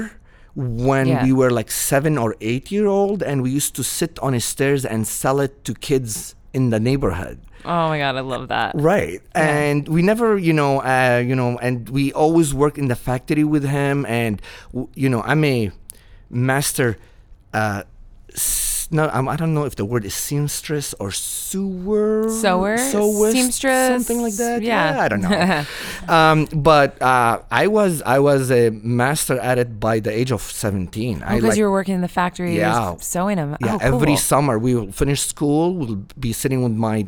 [0.57, 1.25] when Yeah.
[1.25, 4.41] we were like seven or eight year old, and we used to sit on the
[4.41, 7.39] stairs and sell it to kids in the neighborhood.
[7.65, 8.73] Oh my god, I love that.
[8.75, 9.21] Right.
[9.35, 13.45] And we never, you know, uh, you know, and we always work in the factory
[13.45, 14.07] with him.
[14.07, 14.41] And,
[14.73, 15.71] w- you know, I'm a
[16.31, 16.97] master,
[17.53, 17.83] uh,
[18.91, 22.29] no, I'm, I don't know if the word is seamstress or sewer.
[22.31, 22.77] Sewer?
[22.77, 23.89] sewist, Seamstress?
[24.07, 24.63] Something like that.
[24.63, 25.01] Yeah.
[25.01, 25.65] I don't know.
[26.09, 30.41] um, but uh, I was I was a master at it by the age of
[30.43, 31.23] 17.
[31.23, 32.97] I Because like, you were working in the factory, Yeah.
[33.01, 33.57] sewing them.
[33.61, 35.75] yeah, oh, every summer we will finish school.
[35.75, 37.07] We'll be sitting with my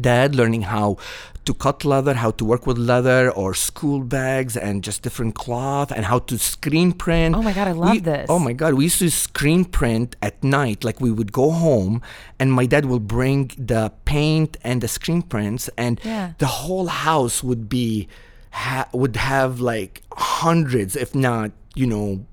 [0.00, 0.96] dad, learning how
[1.44, 5.90] to cut leather, how to work with leather or school bags, and just different cloth,
[5.90, 7.34] and how to screen print.
[7.34, 8.26] Oh my God, I love We- this.
[8.28, 10.84] Oh my god, we used to screen print at night.
[10.84, 12.00] Like we would go home,
[12.38, 16.32] and my dad will bring the paint and the screen prints, and Yeah.
[16.38, 18.08] the whole house would be
[18.50, 22.24] ha- would have like hundreds, if not, you know,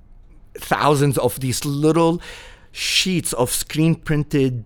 [0.56, 2.22] thousands of these little
[2.72, 4.66] sheets of screen printed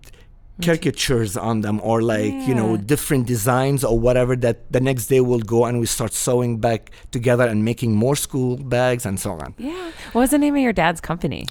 [0.62, 5.20] caricatures on them or like you know different designs or whatever that the next day
[5.20, 9.32] we'll go and we start sewing back together and making more school bags and so
[9.32, 9.90] on Yeah.
[10.12, 11.46] What was the name of your dad's company?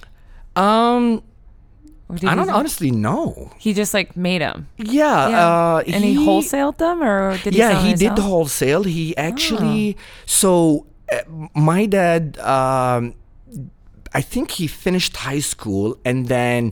[0.55, 1.21] um
[2.27, 4.67] i don't honestly know He just like made them.
[4.77, 5.47] yeah, Yeah.
[5.47, 7.59] Uh, and he, wholesaled them, or did he?
[7.59, 8.19] yeah sell them he did?
[8.19, 8.21] Oh.
[8.21, 11.17] wholesale he actually so uh,
[11.55, 13.15] my dad um
[14.13, 16.71] i think he finished high school and then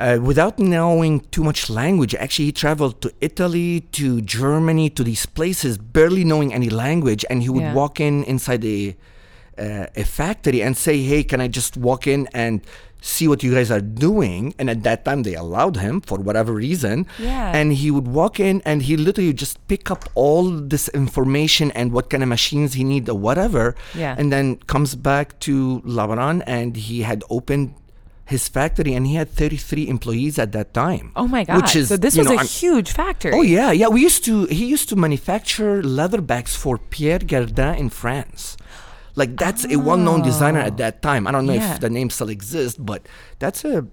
[0.00, 4.06] uh, without knowing too much language actually he traveled to italy to
[4.38, 7.74] germany to these places barely knowing any language and he would Yeah.
[7.80, 8.80] walk in inside a
[9.64, 12.54] uh, a factory and say hey can i just walk in and
[13.02, 16.52] see what you guys are doing and at that time they allowed him for whatever
[16.68, 17.56] reason Yeah.
[17.58, 21.86] and he would walk in and he literally just pick up all this information and
[21.96, 23.64] what kind of machines he need or whatever
[24.02, 24.14] Yeah.
[24.18, 27.72] and then comes back to lebanon and he had opened
[28.30, 31.56] his factory and he had 33 employees at that time Oh my god!
[31.56, 33.32] which is so this was know, a huge factory.
[33.34, 33.88] Oh yeah, yeah.
[33.88, 34.46] We used to.
[34.46, 38.56] He used to manufacture leather bags for Pierre Cardin in France.
[39.16, 40.76] Like that's a well-known designer at oh.
[40.84, 41.26] that time.
[41.26, 41.74] I don't know Yeah.
[41.74, 43.00] if the name still exists, but
[43.42, 43.84] that's a,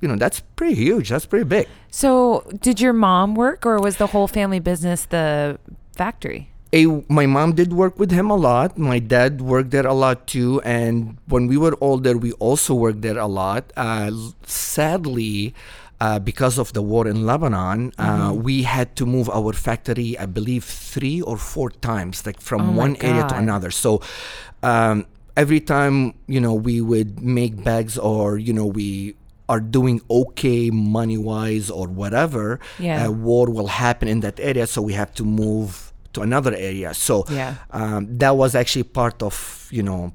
[0.00, 1.08] you know, that's pretty huge.
[1.08, 1.66] That's pretty big.
[1.90, 5.58] So did your mom work, or was the whole family business the
[5.96, 6.50] factory?
[6.72, 8.76] A, my mom did work with him a lot.
[8.76, 10.60] My dad worked there a lot too.
[10.62, 13.72] And when we were older, we also worked there a lot.
[13.76, 14.10] Uh,
[14.44, 15.54] sadly,
[16.00, 20.26] uh, because of the war in Lebanon, uh, we had to move our factory, I
[20.26, 23.70] believe, three or four times, like from Oh one area to another.
[23.70, 24.02] So
[24.62, 29.14] um, every time, you know, we would make bags or, you know, we
[29.48, 33.06] are doing okay money wise or whatever, Yeah.
[33.06, 34.66] uh, war will happen in that area.
[34.66, 36.90] So we have to move to another area.
[37.06, 37.54] So Yeah.
[37.70, 39.34] um, that was actually part of,
[39.70, 40.12] you know,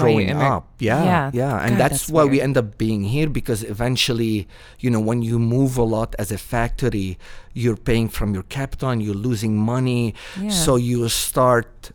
[0.00, 0.64] growing immig- up.
[0.88, 1.04] Yeah.
[1.04, 1.30] Yeah.
[1.40, 1.56] Yeah.
[1.64, 4.48] And God, that's, that's why we end up being here because eventually,
[4.84, 7.18] you know, when you move a lot as a factory,
[7.60, 10.14] you're paying from your capital and you're losing money.
[10.40, 10.50] Yeah.
[10.64, 11.92] So you start,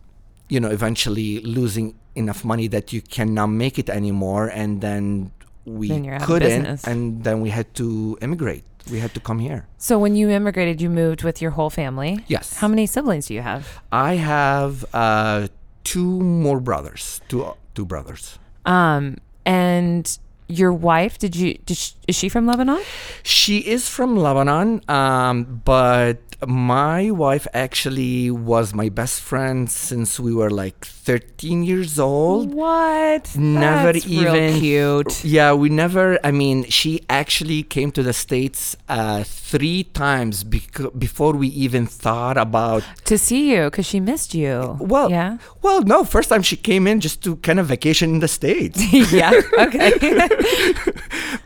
[0.54, 4.48] you know, eventually losing enough money that you cannot make it anymore.
[4.62, 5.32] And then
[5.68, 6.48] we Then you're out couldn't.
[6.48, 6.88] business.
[6.88, 8.64] And then we had to immigrate.
[8.90, 9.68] We had to come here.
[9.78, 12.24] So when you immigrated, you moved with your whole family.
[12.28, 12.54] Yes.
[12.56, 13.82] How many siblings do you have?
[13.92, 15.50] I have uh,
[15.84, 17.20] two more brothers.
[17.28, 18.40] Two two brothers.
[18.66, 21.58] Um, and your wife, did you?
[21.66, 22.82] Did she, is she from Lebanon?
[23.24, 30.34] She is from Lebanon, um, but my wife actually was my best friend since we
[30.34, 32.54] were like 13 years old.
[32.54, 33.36] What?
[33.36, 35.24] Never That's even cute.
[35.26, 36.20] Yeah, we never.
[36.24, 41.88] I mean, she actually came to the states uh, three times bec- before we even
[41.88, 42.84] thought about.
[43.06, 44.78] to see you because she missed you.
[44.80, 46.04] Well, yeah, well, no.
[46.04, 48.78] First time she came in just to kind of vacation in the states.
[49.12, 49.32] yeah.
[49.58, 49.94] Okay.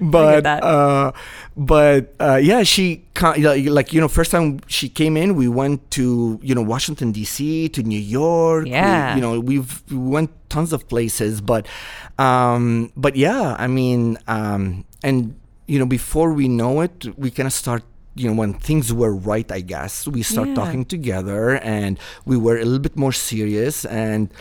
[0.02, 1.12] but uh
[1.68, 3.06] but uh yeah she
[3.38, 7.38] like you know first time she came in we went to you know washington dc
[7.72, 9.14] to new york we- Yeah.
[9.16, 11.68] you know we've we went tons of places but
[12.18, 15.36] um but yeah i mean um and
[15.68, 17.84] you know before we know it we kind of start
[18.16, 20.56] you know when things were right i guess we start Yeah.
[20.56, 24.34] talking together and we were a little bit more serious and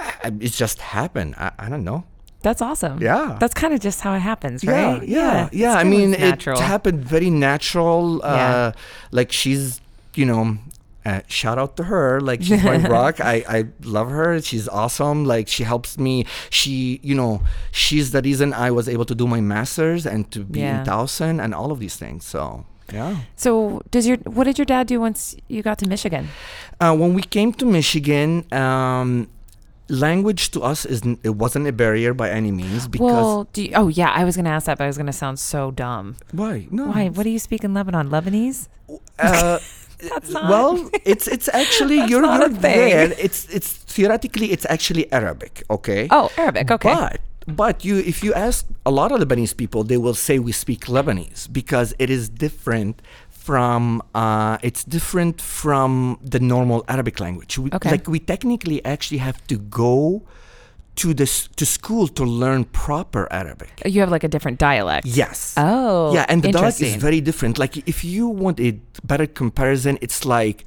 [0.00, 2.04] uh, it just happened i, I don't know
[2.46, 2.96] That's awesome.
[3.10, 3.36] Yeah.
[3.40, 5.00] That's kind of just how it happens, right?
[5.18, 8.72] yeah it's yeah, i mean it happened very natural uh Yeah.
[9.18, 9.64] like she's
[10.20, 10.44] you know
[11.10, 13.58] uh, shout out to her like she's my rock I, I
[13.96, 16.14] love her she's awesome like she helps me
[16.58, 16.74] she
[17.08, 17.32] you know
[17.82, 20.80] she's the reason i was able to do my masters and to be Yeah.
[20.80, 22.64] in towson and all of these things so
[22.98, 23.50] yeah So,
[23.94, 25.20] does your what did your dad do once
[25.54, 26.24] you got to Michigan?
[26.82, 29.08] Uh, when we came to Michigan, um,
[29.88, 33.72] language to us is n- it wasn't a barrier by any means because well, you,
[33.74, 35.70] oh yeah, I was going to ask that, but I was going to sound so
[35.70, 36.16] dumb.
[36.32, 37.08] why no Why?
[37.08, 38.08] What do you speak in Lebanon?
[38.08, 38.68] Lebanese?
[39.18, 39.58] uh,
[39.98, 40.50] That's not.
[40.50, 42.60] well it's it's actually you're, not you're thing.
[42.60, 46.70] there it's it's theoretically it's actually Arabic okay oh, Arabic.
[46.70, 46.92] Okay.
[46.92, 50.52] But but you if you ask a lot of Lebanese people, they will say we
[50.52, 53.02] speak Lebanese because it is different
[53.44, 57.58] from uh, it's different from the normal Arabic language.
[57.58, 57.90] We, Okay.
[57.94, 60.22] Like we technically actually have to go
[60.96, 63.72] to this to school to learn proper Arabic.
[63.84, 65.06] you have like a different dialect.
[65.06, 65.54] Yes.
[65.56, 66.14] Oh.
[66.16, 67.58] yeah, and the dialect is very different.
[67.58, 68.70] Like if you want a
[69.10, 70.64] better comparison, it's like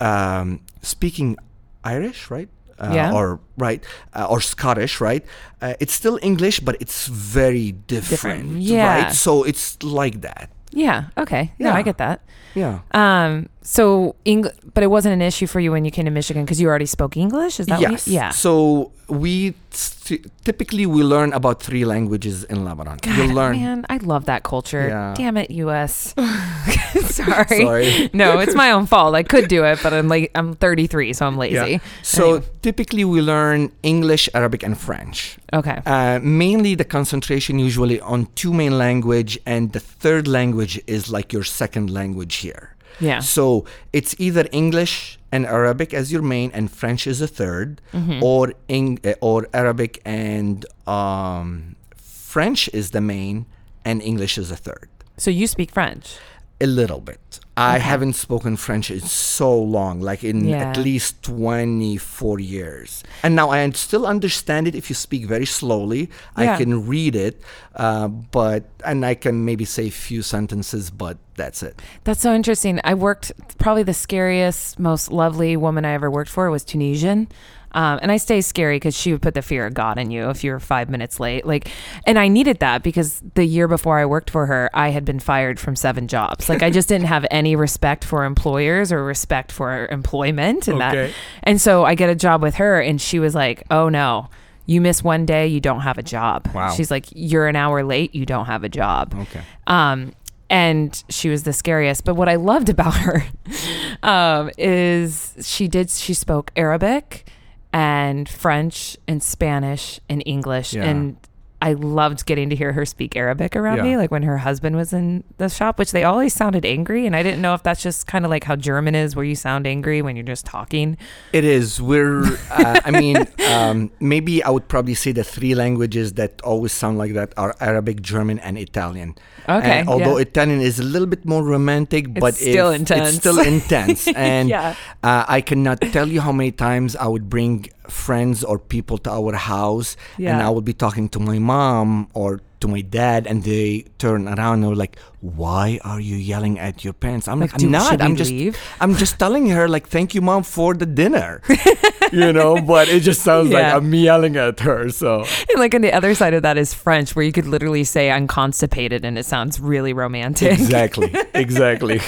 [0.00, 1.36] um, speaking
[1.84, 2.48] Irish, right?
[2.78, 3.12] Uh, Yeah.
[3.18, 3.80] Or right,
[4.18, 5.24] uh, or Scottish, right?
[5.62, 8.86] Uh, it's still English, but it's very different, Yeah.
[9.04, 9.12] right?
[9.14, 10.50] So it's like that.
[10.76, 11.04] Yeah.
[11.16, 11.52] Okay.
[11.58, 12.20] No, I get that.
[12.54, 12.80] Yeah.
[12.92, 13.48] Um.
[13.66, 16.60] So, Eng- but it wasn't an issue for you when you came to Michigan because
[16.60, 17.58] you already spoke English.
[17.58, 17.90] Is that yes.
[17.90, 18.30] what you, yeah.
[18.30, 22.98] So we st- typically we learn about three languages in Lebanon.
[23.02, 23.56] God, you learn.
[23.56, 24.86] man, I love that culture.
[24.86, 25.14] Yeah.
[25.16, 26.14] Damn it, U.S.
[27.00, 27.58] Sorry.
[27.64, 28.10] Sorry.
[28.14, 29.16] no, it's my own fault.
[29.16, 31.54] I could do it, but I'm like I'm 33, so I'm lazy.
[31.54, 31.78] Yeah.
[32.02, 32.46] So Anyway.
[32.62, 35.38] typically we learn English, Arabic, and French.
[35.52, 35.82] Okay.
[35.84, 41.32] Uh, mainly the concentration usually on two main language and the third language is like
[41.32, 43.20] your second language here Yeah.
[43.20, 48.22] so it's either english and arabic as your main and french is a 3rd Mm-hmm.
[48.22, 53.46] or Eng- uh, or arabic and um, french is the main
[53.84, 56.18] and english is a third So you speak French.
[56.60, 57.84] A little bit i Okay.
[57.84, 60.70] haven't spoken french in so long like in Yeah.
[60.70, 66.08] at least 24 years and now i still understand it if you speak very slowly
[66.38, 66.54] Yeah.
[66.54, 67.40] i can read it
[67.74, 72.32] uh, but and i can maybe say a few sentences but that's it That's so
[72.34, 72.80] interesting.
[72.82, 77.28] I worked probably the scariest, most lovely woman I ever worked for was Tunisian.
[77.76, 80.30] Um, and I stay scary because she would put the fear of God in you
[80.30, 81.46] if you were five minutes late.
[81.46, 81.68] Like,
[82.06, 85.20] and I needed that because the year before I worked for her, I had been
[85.20, 86.48] fired from seven jobs.
[86.48, 91.08] Like, I just didn't have any respect for employers or respect for employment and Okay.
[91.08, 91.14] that.
[91.42, 94.28] And so I get a job with her, and she was like, "Oh no."
[94.68, 96.48] You miss one day, you don't have a job.
[96.52, 96.70] Wow.
[96.74, 99.14] She's like, you're an hour late, you don't have a job.
[99.16, 100.12] okay Um,
[100.50, 102.04] and she was the scariest.
[102.04, 103.24] But what I loved about her
[104.02, 107.28] um, is she did she spoke Arabic
[107.76, 110.84] and French and Spanish and English Yeah.
[110.84, 111.16] and
[111.62, 113.82] I loved getting to hear her speak Arabic around Yeah.
[113.84, 117.06] me, like when her husband was in the shop, which they always sounded angry.
[117.06, 119.34] And I didn't know if that's just kind of like how German is, where you
[119.34, 120.98] sound angry when you're just talking.
[121.32, 121.80] It is.
[121.80, 122.24] We're.
[122.50, 126.98] Uh, I mean, um, maybe I would probably say the three languages that always sound
[126.98, 129.14] like that are Arabic, German, and Italian.
[129.48, 130.22] Okay, And although yeah.
[130.28, 133.08] Italian is a little bit more romantic, but still if- intense.
[133.10, 134.74] It's still intense, and Yeah.
[135.04, 139.10] uh, I cannot tell you how many times I would bring friends or people to
[139.10, 143.44] our house, and I would be talking to my mom or to my dad, and
[143.44, 147.52] they turn around and were like, "Why are you yelling at your parents?" I'm like,
[147.52, 148.00] Like, "I'm not.
[148.00, 151.42] I'm just." leave?" I'm just telling her like, "Thank you, mom, for the dinner."
[152.12, 154.88] you know, but it just sounds like I'm yelling at her.
[154.88, 157.84] So And like on the other side of that is French, where you could literally
[157.84, 160.52] say I'm constipated and it sounds really romantic.
[160.52, 162.00] exactly, exactly.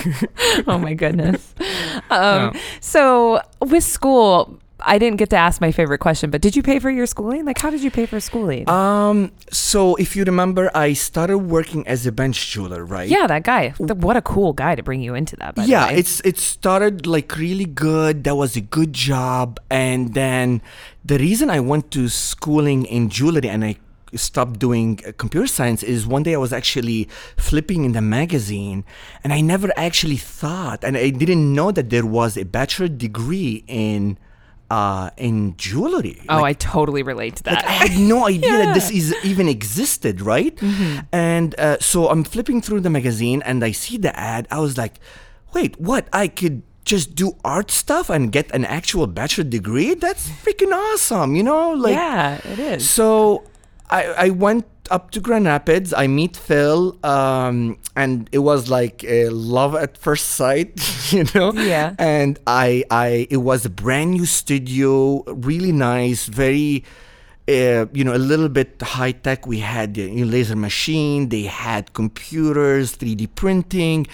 [0.66, 1.54] oh my goodness.
[2.10, 2.60] Um, Yeah.
[2.80, 6.78] So with school, I didn't get to ask my favorite question, but did you pay
[6.78, 7.44] for your schooling?
[7.44, 8.68] Like, how did you pay for schooling?
[8.68, 13.08] um, so if you remember, I started working as a bench jeweler, right?
[13.08, 13.70] yeah, that guy.
[13.78, 15.58] What a cool guy to bring you into that.
[15.66, 20.62] Yeah it's it started like really good that was a good job and then
[21.04, 23.76] the reason i went to schooling in jewelry and i
[24.14, 28.84] stopped doing uh, computer science is one day i was actually flipping in the magazine
[29.24, 33.64] and i never actually thought and i didn't know that there was a bachelor degree
[33.66, 34.18] in
[34.70, 37.68] uh in jewelry Oh, Like, I totally relate to like, that.
[37.68, 40.54] I had no idea that this is even existed, right?
[41.12, 44.46] And uh, so I'm flipping through the magazine and I see the ad.
[44.50, 45.00] I was like,
[45.54, 46.08] wait, what?
[46.12, 49.94] I could just do art stuff and get an actual bachelor degree?
[49.94, 51.72] That's freaking awesome, you know?
[51.72, 52.88] Like, yeah, it is.
[52.90, 53.44] so
[53.90, 55.92] I, I went up to Grand Rapids.
[55.94, 60.70] I meet Phil, um, and it was like a love at first sight,
[61.12, 61.52] you know.
[61.52, 61.94] Yeah.
[61.98, 66.84] And I, I, it was a brand new studio, really nice, very.
[67.50, 69.46] Uh, you know, a little bit high tech.
[69.46, 71.30] We had a laser machine.
[71.30, 74.06] They had computers, 3D printing.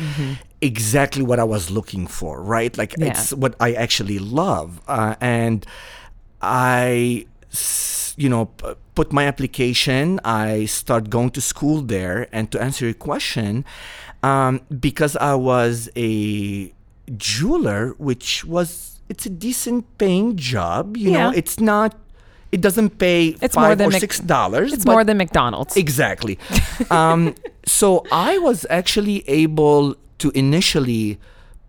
[0.60, 2.78] Exactly what I was looking for, right?
[2.78, 3.06] Like Yeah.
[3.08, 4.80] it's what I actually love.
[4.86, 5.66] Uh, and
[6.40, 7.26] I,
[8.16, 8.46] you know,
[8.94, 10.20] put my application.
[10.24, 12.28] I start going to school there.
[12.32, 13.64] And to answer your question,
[14.22, 16.72] um, because I was a
[17.16, 20.96] jeweler, which was it's a decent paying job.
[20.96, 21.96] You know, it's not.
[22.52, 24.72] It doesn't pay It's more five than or Mc- six dollars.
[24.72, 25.76] It's more than McDonald's.
[25.76, 26.38] Exactly.
[26.90, 27.34] um,
[27.66, 31.18] so I was actually able to initially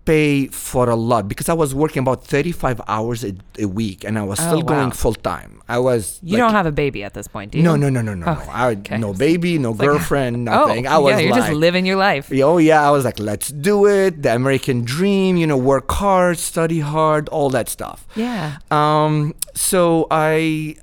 [0.06, 4.18] pay for a lot because I was working about 35 hours a, a week and
[4.20, 5.62] I was Oh, still going full time.
[5.68, 6.20] I was.
[6.22, 7.64] you like- don't have a baby at this point, do you?
[7.64, 8.52] No, no, no, no, no, Oh, no.
[8.52, 8.98] I, okay.
[8.98, 10.86] No baby, no like- girlfriend, Oh, nothing.
[10.88, 12.32] I was yeah, you're like, just living your life.
[12.34, 14.22] Oh yeah, I was like, let's do it.
[14.22, 18.06] The American dream, you know, work hard, study hard, all that stuff.
[18.16, 18.58] Yeah.
[18.70, 20.76] Um, so I,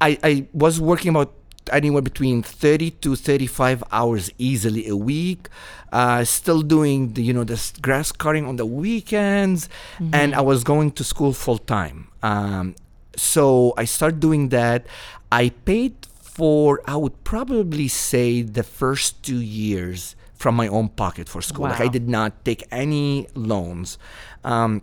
[0.00, 1.34] I, I was working about
[1.72, 5.48] anywhere between 30 to 35 hours easily a week.
[5.92, 9.68] Uh, still doing the, you know, this grass cutting on the weekends,
[10.12, 12.08] and I was going to school full time.
[12.22, 12.76] Um,
[13.16, 14.86] so I started doing that.
[15.32, 21.28] I paid for, I would probably say, the first two years from my own pocket
[21.28, 21.66] for school.
[21.66, 23.98] Like I did not take any loans.
[24.44, 24.82] Um,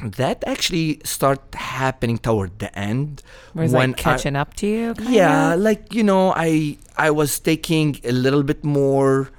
[0.00, 3.22] that actually started happening toward the end
[3.54, 4.94] Was when like I- catching up to you?
[5.08, 9.30] yeah, like you know, I I was taking a little bit more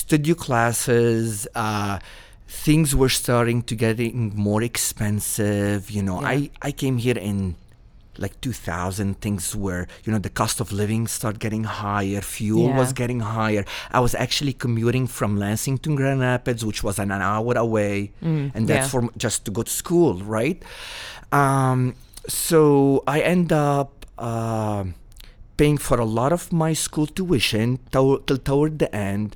[0.00, 1.46] studio classes.
[1.54, 1.98] Uh,
[2.66, 5.90] things were starting to getting more expensive.
[5.90, 6.28] You know, Yeah.
[6.34, 6.36] I
[6.68, 7.56] I came here in
[8.18, 12.76] like 2000 things were you know the cost of living started getting higher fuel Yeah.
[12.80, 17.10] was getting higher i was actually commuting from lansing to grand rapids which was an
[17.10, 18.92] hour away and that's yeah.
[18.92, 20.60] for just to go to school right
[21.40, 21.94] um,
[22.28, 24.94] so i end up um
[25.56, 29.28] paying for a lot of my school tuition to- till toward the end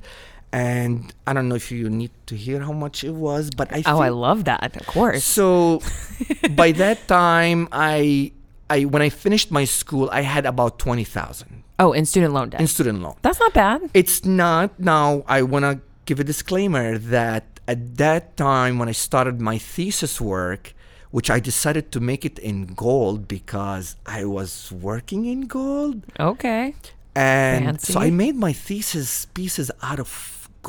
[0.53, 3.83] and i don't know if you need to hear how much it was but i
[3.85, 4.75] Oh, I love that.
[4.79, 5.23] Of course.
[5.23, 5.81] so
[6.55, 8.31] by that time i
[8.69, 12.61] i when i finished my school i had about 20000 Oh, in student loan debt.
[12.61, 13.81] in student loan That's not bad.
[13.93, 18.93] it's not now i want to give a disclaimer that at that time when i
[18.93, 20.73] started my thesis work
[21.11, 26.73] which i decided to make it in gold because i was working in gold Okay.
[27.15, 30.07] and so i made my thesis pieces out of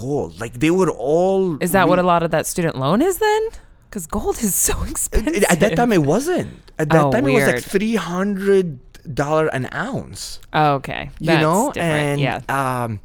[0.02, 3.16] gold like they were all Is that what a lot of that student loan is
[3.18, 3.42] then?
[3.88, 5.44] Because gold is so expensive.
[5.52, 6.50] at that time it wasn't
[6.82, 8.78] at that Oh, time it was like 300
[9.14, 11.02] dollar an ounce Oh, okay.
[11.18, 12.04] you That's know different.
[12.04, 12.38] and yeah.
[12.84, 13.00] um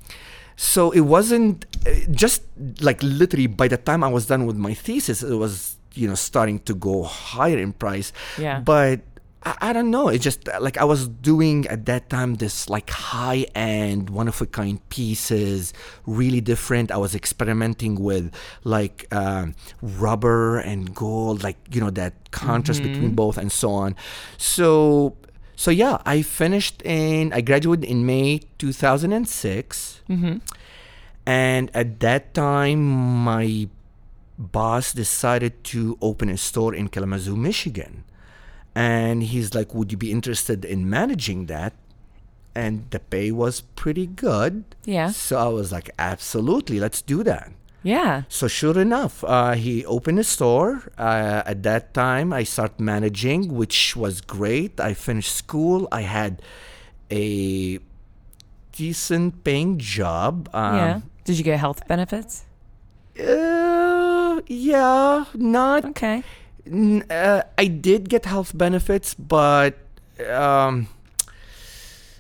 [0.74, 2.44] so it wasn't uh, just
[2.88, 6.16] like literally by the time i was done with my thesis it was you know
[6.30, 8.60] starting to go higher in price Yeah.
[8.74, 9.02] but
[9.46, 10.08] I, I don't know.
[10.08, 14.42] It's just like i was doing at that time this like high end one of
[14.42, 15.74] a kind pieces
[16.06, 16.92] really different.
[16.92, 23.12] I was experimenting with like um, rubber and gold like you know that contrast between
[23.16, 23.96] both and so on.
[24.38, 25.16] So
[25.56, 30.38] so yeah i finished in i graduated in may 2006 Mm-hmm.
[31.26, 32.82] and at that time
[33.24, 33.70] my
[34.38, 38.04] boss decided to open a store in kalamazoo michigan
[38.76, 41.74] and he's like would you be interested in managing that
[42.56, 45.10] and the pay was pretty good Yeah.
[45.12, 47.52] so i was like absolutely let's do that
[47.84, 48.24] Yeah.
[48.30, 50.88] so sure enough, uh, he opened a store.
[50.98, 54.80] Uh, at that time, I started managing, which was great.
[54.80, 55.80] I finished school.
[55.92, 56.40] I had
[57.12, 57.26] a
[58.72, 60.48] decent paying job.
[60.56, 60.96] Um, yeah.
[61.28, 62.48] Did you get health benefits?
[63.20, 65.84] Uh, yeah, not.
[65.92, 66.24] Okay.
[66.66, 69.76] Uh, I did get health benefits, but
[70.30, 70.88] um,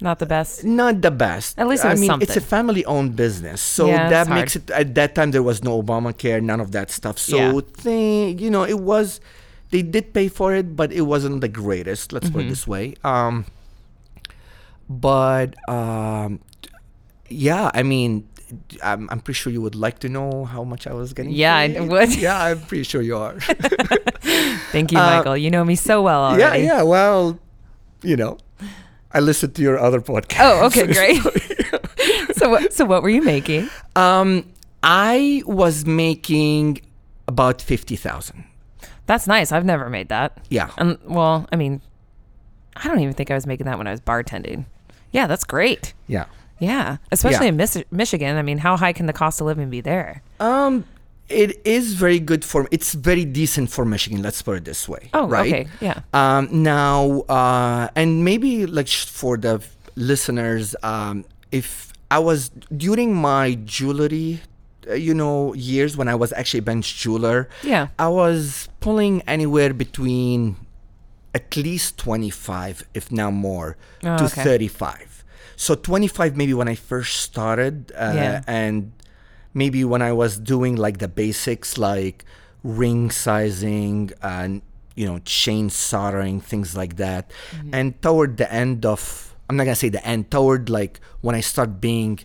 [0.01, 0.63] Not the best.
[0.65, 1.57] not the best.
[1.57, 4.69] At least it I mean, it's a family-owned business, so Yeah, that makes it.
[4.71, 7.17] At that time, there was no Obamacare, none of that stuff.
[7.17, 7.61] So, Yeah.
[7.77, 9.21] thing, you know, it was.
[9.71, 12.11] They did pay for it, but it wasn't the greatest.
[12.13, 12.45] Let's put Mhm.
[12.45, 12.93] it this way.
[13.03, 13.45] Um,
[14.89, 16.39] but um,
[17.29, 18.27] yeah, I mean,
[18.83, 21.31] I'm, I'm pretty sure you would like to know how much I was getting.
[21.33, 21.89] Yeah, I paid.
[21.89, 22.15] would.
[22.15, 23.39] Yeah, I'm pretty sure you are.
[24.71, 25.37] Thank you, Uh, Michael.
[25.37, 26.63] You know me so well yeah, already.
[26.63, 26.81] yeah.
[26.83, 27.39] Well,
[28.01, 28.37] you know,
[29.13, 30.39] I listened to your other podcast.
[30.41, 31.21] Oh, okay, great.
[32.35, 32.73] so what?
[32.73, 33.69] So what were you making?
[33.95, 34.45] Um,
[34.81, 36.81] I was making
[37.27, 38.43] about fifty thousand.
[39.05, 39.51] That's nice.
[39.51, 40.37] I've never made that.
[40.49, 41.81] Yeah, Um, well, I mean,
[42.75, 44.65] I don't even think I was making that when I was bartending.
[45.11, 45.93] Yeah, that's great.
[46.07, 46.25] yeah.
[46.63, 47.53] Yeah, especially Yeah.
[47.53, 48.37] in Mis- Michigan.
[48.37, 50.21] I mean, how high can the cost of living be there?
[50.39, 50.85] Um,
[51.29, 52.67] it is very good for.
[52.71, 54.21] It's very decent for Michigan.
[54.21, 55.09] Let's put it this way.
[55.13, 55.47] Oh, right?
[55.51, 55.99] okay, yeah.
[56.13, 58.87] Um, now, uh, and maybe like
[59.21, 59.61] for the
[59.95, 62.49] listeners, um, if I was
[62.85, 64.41] during my jewelry,
[64.89, 67.87] uh, you know, years when I was actually a bench jeweler, Yeah.
[67.97, 70.57] I was pulling anywhere between
[71.33, 74.43] at least 25, if not more, Oh, to okay.
[74.43, 75.12] 35.
[75.63, 78.43] So 25 maybe when I first started, uh, Yeah.
[78.47, 78.91] and
[79.53, 82.25] maybe when I was doing like the basics like
[82.63, 84.61] ring sizing and
[84.99, 87.31] you know chain soldering things like that.
[87.55, 87.73] Mm-hmm.
[87.77, 88.99] And toward the end of
[89.47, 92.19] I'm not gonna say the end, toward like when I start being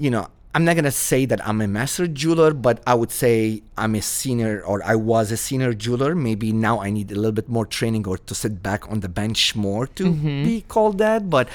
[0.00, 3.62] you know, I'm not gonna say that I'm a master jeweler, but I would say
[3.78, 6.14] I'm a senior or I was a senior jeweler.
[6.16, 9.08] Maybe now I need a little bit more training or to sit back on the
[9.08, 11.30] bench more to be called that.
[11.30, 11.48] But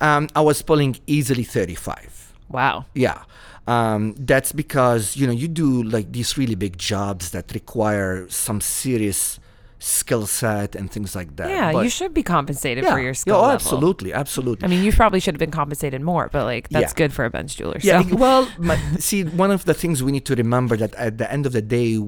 [0.00, 2.34] um, I was pulling easily 35.
[2.50, 2.84] Wow.
[2.94, 3.22] Yeah.
[3.66, 8.60] Um, that's because, you know, you do like these really big jobs that require some
[8.60, 9.38] serious
[9.82, 11.48] skill set and things like that.
[11.50, 12.92] Yeah, But- you should be compensated yeah.
[12.94, 13.54] for your skill Yeah, oh, level.
[13.54, 14.64] absolutely, absolutely.
[14.64, 17.02] I mean, you probably should have been compensated more, but like that's Yeah.
[17.02, 17.78] good for a bench jeweler.
[17.82, 18.16] Yeah, so.
[18.16, 21.46] well, my, see, one of the things we need to remember that at the end
[21.46, 21.98] of the day,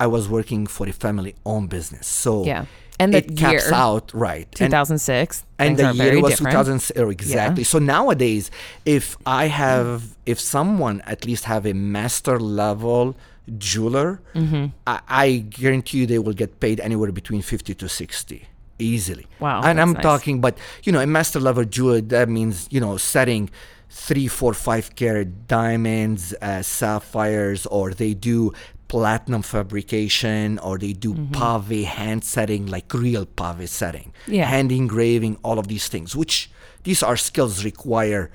[0.00, 2.64] I was working for a family-owned business, so Yeah.
[3.00, 4.50] And the it caps year, out right.
[4.52, 5.44] 2006.
[5.60, 6.52] and things the year was different.
[6.52, 7.62] 2000 oh, exactly.
[7.62, 8.50] So nowadays,
[8.84, 13.14] if I have, if someone at least have a master level
[13.56, 14.66] jeweler, Mm-hmm.
[14.86, 18.46] I, I guarantee you they will get paid anywhere between 50 to 60
[18.78, 19.26] easily.
[19.40, 20.02] Wow, And I'm nice.
[20.02, 23.50] talking, but you know, a master level jeweler that means you know setting
[23.90, 28.52] three, four, five carat diamonds, uh, sapphires, or they do
[28.88, 31.32] platinum fabrication, or they do Mm-hmm.
[31.32, 34.46] pave hand setting, like real pave setting, Yeah.
[34.46, 36.50] hand engraving, all of these things, which
[36.84, 38.30] these are skills require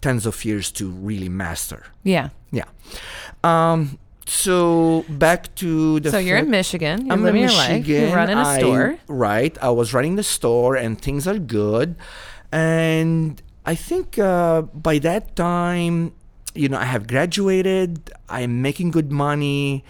[0.00, 1.82] tens of years to really master.
[2.02, 2.30] Yeah.
[2.50, 2.64] Yeah.
[3.44, 3.98] Um.
[4.26, 6.10] So back to the.
[6.10, 7.06] So you're in Michigan.
[7.06, 7.86] You're I'm living in your life.
[7.86, 8.98] You're running a I- store.
[9.08, 9.56] Right.
[9.60, 11.96] I was running the store and things are good.
[12.50, 16.12] And I think uh, by that time,
[16.54, 18.12] you know, I have graduated.
[18.28, 19.84] I'm making good money.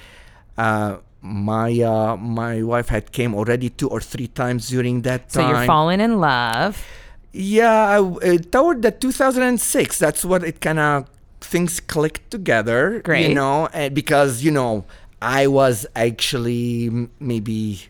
[0.57, 5.43] Uh, my uh, my wife had came already two or three times during that time.
[5.43, 6.85] So you're falling in love.
[7.33, 11.09] Yeah, I, uh, toward the 2006, that's what it kind of
[11.45, 13.01] things clicked together.
[13.05, 13.29] Great.
[13.29, 14.85] You know, uh, because you know
[15.21, 17.83] I was actually maybe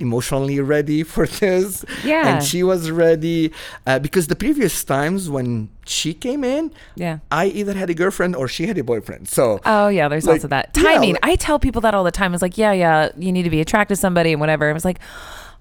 [0.00, 1.84] emotionally ready for this.
[2.04, 2.26] Yeah.
[2.36, 3.52] And she was ready
[3.86, 7.18] uh, because the previous times when she came in, Yeah.
[7.30, 9.28] I either had a girlfriend or she had a boyfriend.
[9.28, 10.70] So Oh yeah, there's Like, lots of that.
[10.76, 11.12] yeah, Timing.
[11.12, 12.34] like- I tell people that all the time.
[12.34, 14.68] It's like, yeah, yeah, you need to be attracted to somebody and whatever.
[14.68, 14.98] I was like,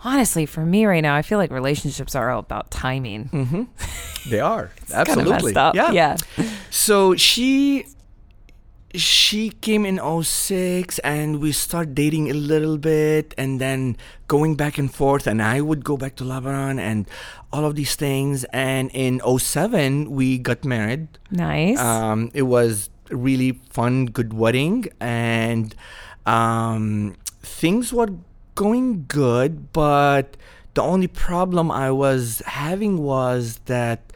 [0.04, 3.70] honestly, for me right now, I feel like relationships are all about timing.
[4.30, 5.92] they are absolutely yeah.
[5.92, 6.18] Yeah.
[6.70, 7.86] So she
[8.96, 13.98] she came in 06 and we start dating a little bit and then
[14.28, 17.08] going back and forth and I would go back to Lebanon and
[17.52, 21.08] all of these things and in 07 we got married.
[21.32, 21.80] Nice.
[21.80, 25.74] Um, it was a really fun, good wedding, and
[26.26, 28.10] um, things were
[28.56, 29.72] going good.
[29.74, 30.38] But
[30.74, 34.14] the only problem I was having was that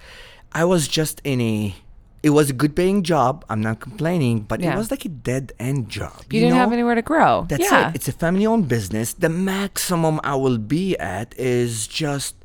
[0.51, 1.75] I was just in a.
[2.23, 3.45] It was a good paying job.
[3.47, 4.73] I'm not complaining, but Yeah.
[4.73, 6.23] it was like a dead end job.
[6.31, 7.45] you, didn't have anywhere to grow.
[7.47, 7.89] That's yeah.
[7.89, 7.95] it.
[7.95, 9.13] It's a family owned business.
[9.13, 12.35] The maximum I will be at is just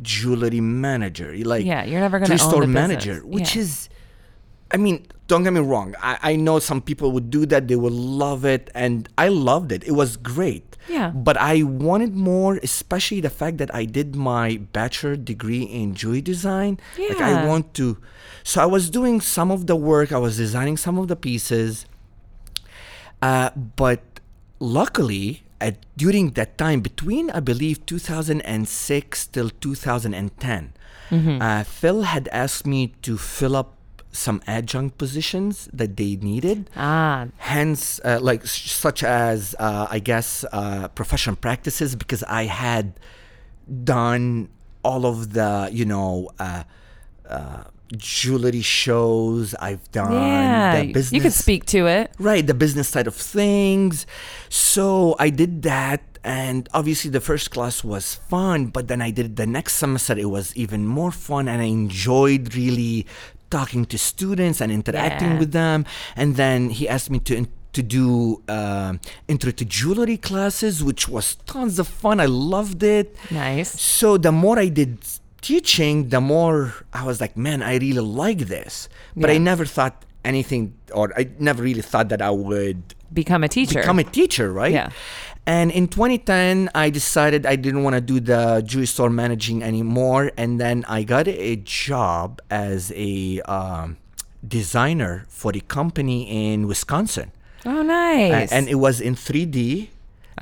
[0.00, 1.34] jewelry manager.
[1.44, 2.74] Like Yeah, you're never three own store the business.
[2.74, 3.62] manager, which Yeah.
[3.62, 3.88] is
[4.70, 5.94] I mean, don't get me wrong.
[6.02, 7.68] I, I know some people would do that.
[7.68, 8.70] They would love it.
[8.74, 9.84] And I loved it.
[9.84, 10.76] It was great.
[10.88, 11.10] Yeah.
[11.10, 16.20] But I wanted more, especially the fact that I did my bachelor degree in jewelry
[16.20, 16.78] design.
[16.96, 17.08] Yeah.
[17.08, 17.98] Like I want to.
[18.44, 20.12] So I was doing some of the work.
[20.12, 21.86] I was designing some of the pieces.
[23.20, 24.02] Uh, but
[24.60, 30.72] luckily, at, during that time, between I believe 2006 till 2010,
[31.40, 33.75] uh, Phil had asked me to fill up
[34.16, 36.70] some adjunct positions that they needed.
[36.76, 42.98] ah, Hence, uh, like such as uh, I guess uh, professional practices, because I had
[43.84, 44.48] done
[44.82, 46.64] all of the you know uh,
[47.28, 47.64] uh,
[47.96, 49.54] jewelry shows.
[49.60, 50.80] I've done yeah.
[50.82, 51.12] the business.
[51.12, 52.10] You could speak to it.
[52.18, 54.06] Right, the business side of things.
[54.48, 59.36] So I did that, and obviously the first class was fun, but then I did
[59.36, 63.06] the next semester, it was even more fun, and I enjoyed really
[63.50, 65.38] talking to students and interacting Yeah.
[65.38, 65.84] with them.
[66.16, 67.46] And then he asked me to.
[67.76, 72.20] To do um intro to jewelry classes, which was tons of fun.
[72.20, 73.14] I loved it.
[73.30, 73.78] Nice.
[73.78, 74.96] So the more I did
[75.42, 78.88] teaching, the more I was like, man, I really like this.
[79.14, 82.80] But I never thought anything, or I never really thought that I would
[83.12, 83.80] Become a teacher.
[83.80, 84.72] become a teacher, right?
[84.72, 84.88] Yeah.
[85.46, 90.32] And in 2010, I decided I didn't want to do the jewelry store managing anymore,
[90.36, 93.96] and then I got a job as a um,
[94.46, 97.30] designer for a company in Wisconsin,
[97.64, 98.50] oh, nice.
[98.50, 99.88] and it was in 3D.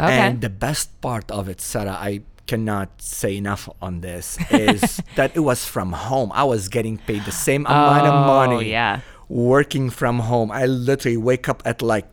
[0.00, 0.18] Okay.
[0.18, 5.36] And the best part of it, Sarah, I cannot say enough on this, is that
[5.36, 6.32] it was from home.
[6.34, 9.00] I was getting paid the same amount of Oh, money yeah.
[9.28, 10.50] working from home.
[10.50, 12.06] I literally wake up at like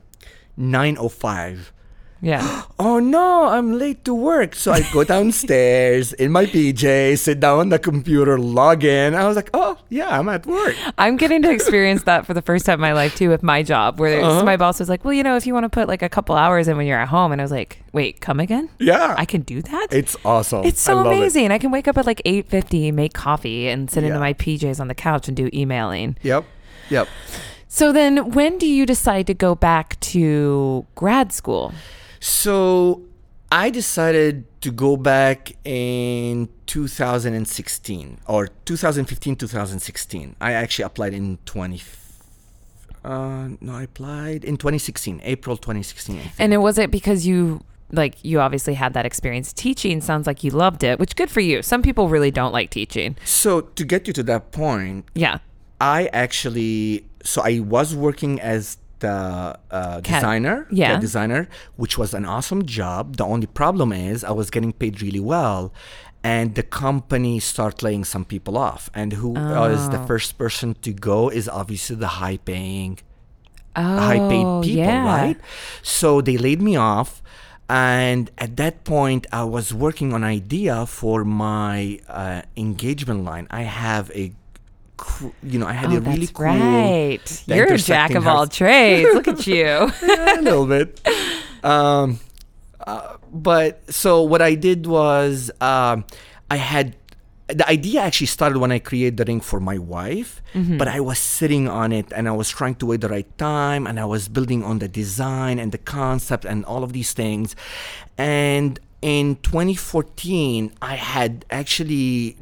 [0.59, 1.71] 9.05
[2.21, 2.63] yeah.
[2.79, 4.55] oh no, I'm late to work.
[4.55, 9.15] So I go downstairs in my PJ, sit down on the computer, log in.
[9.15, 10.75] I was like, oh yeah, I'm at work.
[10.97, 13.63] I'm getting to experience that for the first time in my life too with my
[13.63, 14.43] job, where Uh-huh.
[14.45, 16.35] my boss was like, "Well, you know, if you want to put like a couple
[16.35, 18.69] hours in when you're at home," and I was like, "Wait, come again?
[18.79, 19.87] Yeah, I can do that?
[19.91, 20.63] it's awesome.
[20.65, 21.07] It's I so it.
[21.07, 21.51] amazing.
[21.51, 24.19] I can wake up at like 8:50, make coffee, and sit into Yeah.
[24.19, 26.45] my PJs on the couch and do emailing." Yep,
[26.89, 27.07] yep.
[27.67, 31.73] So then, when do you decide to go back to grad school?
[32.21, 33.01] So
[33.51, 40.35] I decided to go back in 2016 or 2015, 2016.
[40.39, 41.81] I actually applied in 20.
[43.03, 46.21] Uh, no, I applied in 2016, April 2016.
[46.37, 49.99] And it was it because you like you obviously had that experience teaching.
[49.99, 51.61] Sounds like you loved it, which good for you.
[51.63, 53.17] Some people really don't like teaching.
[53.25, 55.39] So to get you to that point, Yeah.
[55.81, 60.93] I actually so I was working as the uh, designer, yeah.
[60.95, 61.41] the designer,
[61.81, 63.17] which was an awesome job.
[63.17, 65.73] The only problem is I was getting paid really well,
[66.23, 68.83] and the company start laying some people off.
[68.99, 70.05] And who was the Oh.
[70.11, 72.93] first person to go is obviously the high paying
[73.75, 75.05] Oh, high paid people, yeah.
[75.21, 75.37] right?
[75.81, 77.21] So they laid me off.
[77.69, 83.47] And at that point, I was working on idea for my uh, engagement line.
[83.49, 84.33] I have a,
[85.43, 86.45] you know, I had Oh, a really cool.
[86.45, 87.43] right.
[87.47, 89.09] You're a jack of all trades.
[89.13, 89.55] Look at you.
[89.55, 90.99] Yeah, a little bit.
[91.63, 92.19] Um,
[92.85, 96.05] uh, but so what I did was um,
[96.49, 96.95] I had
[97.47, 101.19] the idea actually started when I created the ring for my wife, but I was
[101.19, 104.29] sitting on it and I was trying to wait the right time and I was
[104.29, 107.55] building on the design and the concept and all of these things.
[108.17, 112.37] And in 2014, I had actually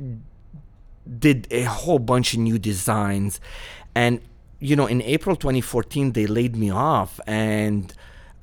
[1.17, 3.39] did a whole bunch of new designs
[3.95, 4.21] and
[4.59, 7.93] you know in april 2014 they laid me off and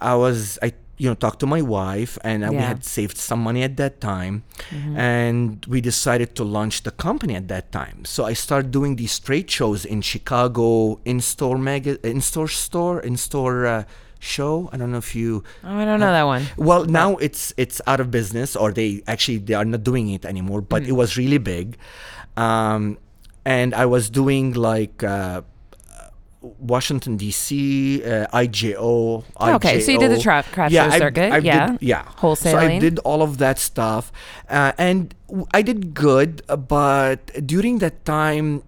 [0.01, 3.41] i was i you know talked to my wife and uh, we had saved some
[3.41, 4.43] money at that time
[4.97, 9.19] and we decided to launch the company at that time so i started doing these
[9.19, 13.85] trade shows in chicago in-store mega in-store store in-store uh,
[14.19, 16.45] show i don't know if you Oh, I don't know that one.
[16.57, 20.25] well, now it's it's out of business, or they actually they are not doing it
[20.25, 20.63] anymore.
[20.63, 20.89] But Mm.
[20.89, 21.77] it was really big,
[22.37, 22.99] um,
[23.45, 25.43] and I was doing like uh,
[26.43, 29.25] Washington D.C., uh, IJO.
[29.41, 30.23] Okay, so you did the IJO.
[30.23, 31.71] tra- craft yeah, I- circuit, I yeah.
[31.73, 32.05] did, yeah.
[32.35, 34.13] So I did all of that stuff,
[34.49, 36.43] uh, and w- I did good.
[36.69, 38.63] But during that time,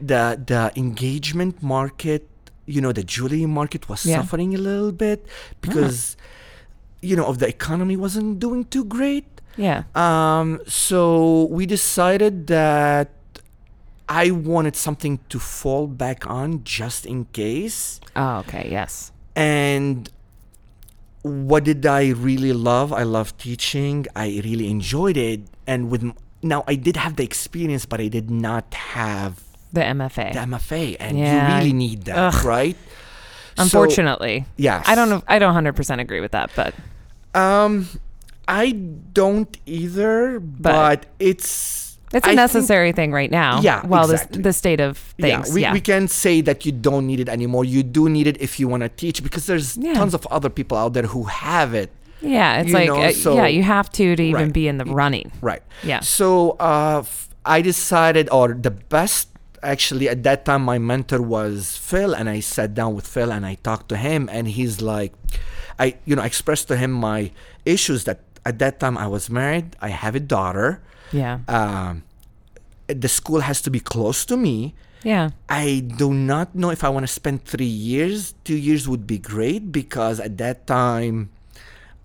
[0.00, 2.28] the the engagement market,
[2.66, 4.20] you know, the jewelry market was Yeah.
[4.20, 5.26] suffering a little bit
[5.60, 6.16] because,
[7.02, 9.24] you know, of the economy wasn't doing too great.
[9.56, 9.84] Yeah.
[9.94, 13.10] Um, so we decided that
[14.08, 18.00] I wanted something to fall back on just in case.
[18.16, 18.68] Oh, okay.
[18.70, 19.12] Yes.
[19.36, 20.08] And
[21.22, 22.92] what did I really love?
[22.92, 24.06] I love teaching.
[24.16, 25.40] I really enjoyed it.
[25.66, 26.02] And with
[26.42, 29.42] now, I did have the experience, but I did not have
[29.72, 30.32] The MFA.
[30.32, 31.48] the MFA, and Yeah.
[31.48, 32.44] you really need that, Ugh.
[32.44, 32.76] right?
[33.56, 34.46] So- Unfortunately.
[34.56, 34.84] yes.
[34.88, 35.22] I don't.
[35.28, 36.74] I don't 100% agree with that, but
[37.34, 37.86] Um,
[38.50, 43.60] I don't either, but, it's it's I a think- necessary thing right now.
[43.60, 44.42] Yeah, Well, exactly.
[44.42, 45.48] the, state of things.
[45.48, 45.72] Yeah, we, yeah.
[45.72, 47.64] we can say that you don't need it anymore.
[47.64, 49.94] You do need it if you want to teach because there's Yeah.
[49.94, 51.90] tons of other people out there who have it.
[52.20, 52.60] yeah.
[52.60, 54.52] It's like, know, uh, so- yeah, you have to to even Right.
[54.52, 55.30] be in the running.
[55.40, 55.62] Right.
[55.84, 56.00] Yeah.
[56.00, 57.04] So uh,
[57.46, 59.28] I decided, or the best
[59.62, 63.46] actually at that time, my mentor was Phil, and I sat down with Phil and
[63.46, 65.12] I talked to him, and he's like,
[65.78, 67.30] I you know I expressed to him my
[67.64, 70.82] issues that at that time I was married, I have a daughter,
[71.12, 71.40] Yeah.
[71.48, 72.02] um,
[72.88, 74.74] the school has to be close to me.
[75.02, 75.30] Yeah.
[75.48, 78.34] I do not know if I want to spend three years.
[78.44, 81.30] Two years would be great because at that time,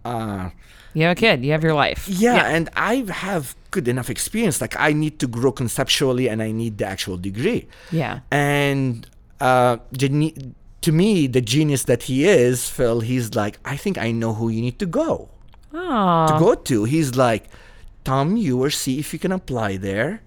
[0.06, 0.50] uh,
[0.94, 1.44] You have a kid.
[1.44, 2.08] You have your life.
[2.08, 4.62] yeah, and I have good enough experience.
[4.62, 7.68] Like I need to grow conceptually, and I need the actual degree.
[7.92, 8.20] Yeah.
[8.32, 9.04] And
[9.42, 14.34] uh, to me, the genius that he is, Phil, he's like, I think I know
[14.34, 15.28] who you need to go
[15.78, 16.28] Oh.
[16.28, 16.84] to go to.
[16.86, 17.44] He's like,
[18.04, 20.22] Tom Muir, see if you can apply there.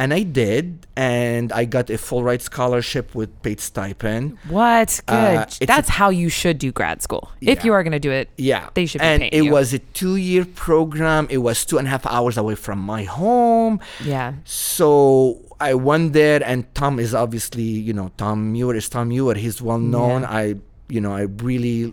[0.00, 4.38] and I did, and I got a full ride scholarship with paid stipend.
[4.48, 5.00] What?
[5.06, 5.14] Good.
[5.14, 7.32] Uh, That's how you should do grad school.
[7.40, 9.50] If you are going to do it, Yeah, they should be and it you.
[9.50, 11.26] was a two-year program.
[11.30, 13.80] It was two and a half hours away from my home.
[14.04, 14.34] Yeah.
[14.44, 19.34] So I went there, and Tom is obviously, you know, Tom Muir is Tom Muir.
[19.34, 20.22] He's well known.
[20.22, 20.30] Yeah.
[20.30, 20.54] I,
[20.88, 21.92] you know, I really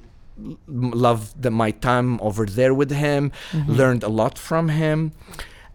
[0.67, 3.31] loved the, my time over there with him.
[3.51, 3.71] Mm-hmm.
[3.71, 5.11] Learned a lot from him,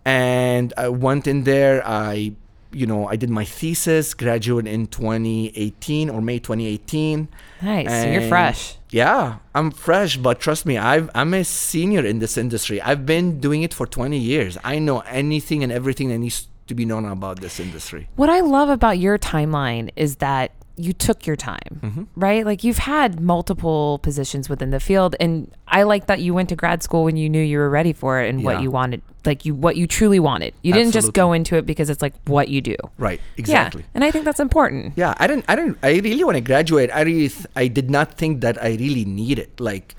[0.05, 1.87] and I went in there.
[1.87, 2.33] I,
[2.73, 7.29] you know, I did my thesis, graduated in 2018 or May 2018.
[7.63, 7.89] Nice.
[7.89, 8.77] So you're fresh.
[8.91, 12.81] Yeah, I'm fresh, but trust me, I've, I'm a senior in this industry.
[12.83, 14.59] I've been doing it for 20 years.
[14.65, 18.09] I know anything and everything that needs to be known about this industry.
[18.17, 20.53] What I love about your timeline is that
[20.85, 22.05] you took your time, Mm-hmm.
[22.16, 22.45] right?
[22.45, 26.57] Like you've had multiple positions within the field and I like that you went to
[26.57, 29.45] grad school when you knew you were ready for it and what you wanted, like
[29.47, 30.53] you what you truly wanted.
[30.62, 32.76] You didn't just go into it because it's like what you do.
[32.99, 33.83] Right, exactly.
[33.83, 33.89] Yeah.
[33.95, 34.95] And I think that's important.
[34.97, 37.91] Yeah, I didn't, I didn't, I really, when I graduated, I really, th- I did
[37.91, 39.95] not think that I really needed, like,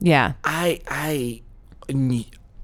[0.00, 0.34] Yeah.
[0.44, 1.42] I I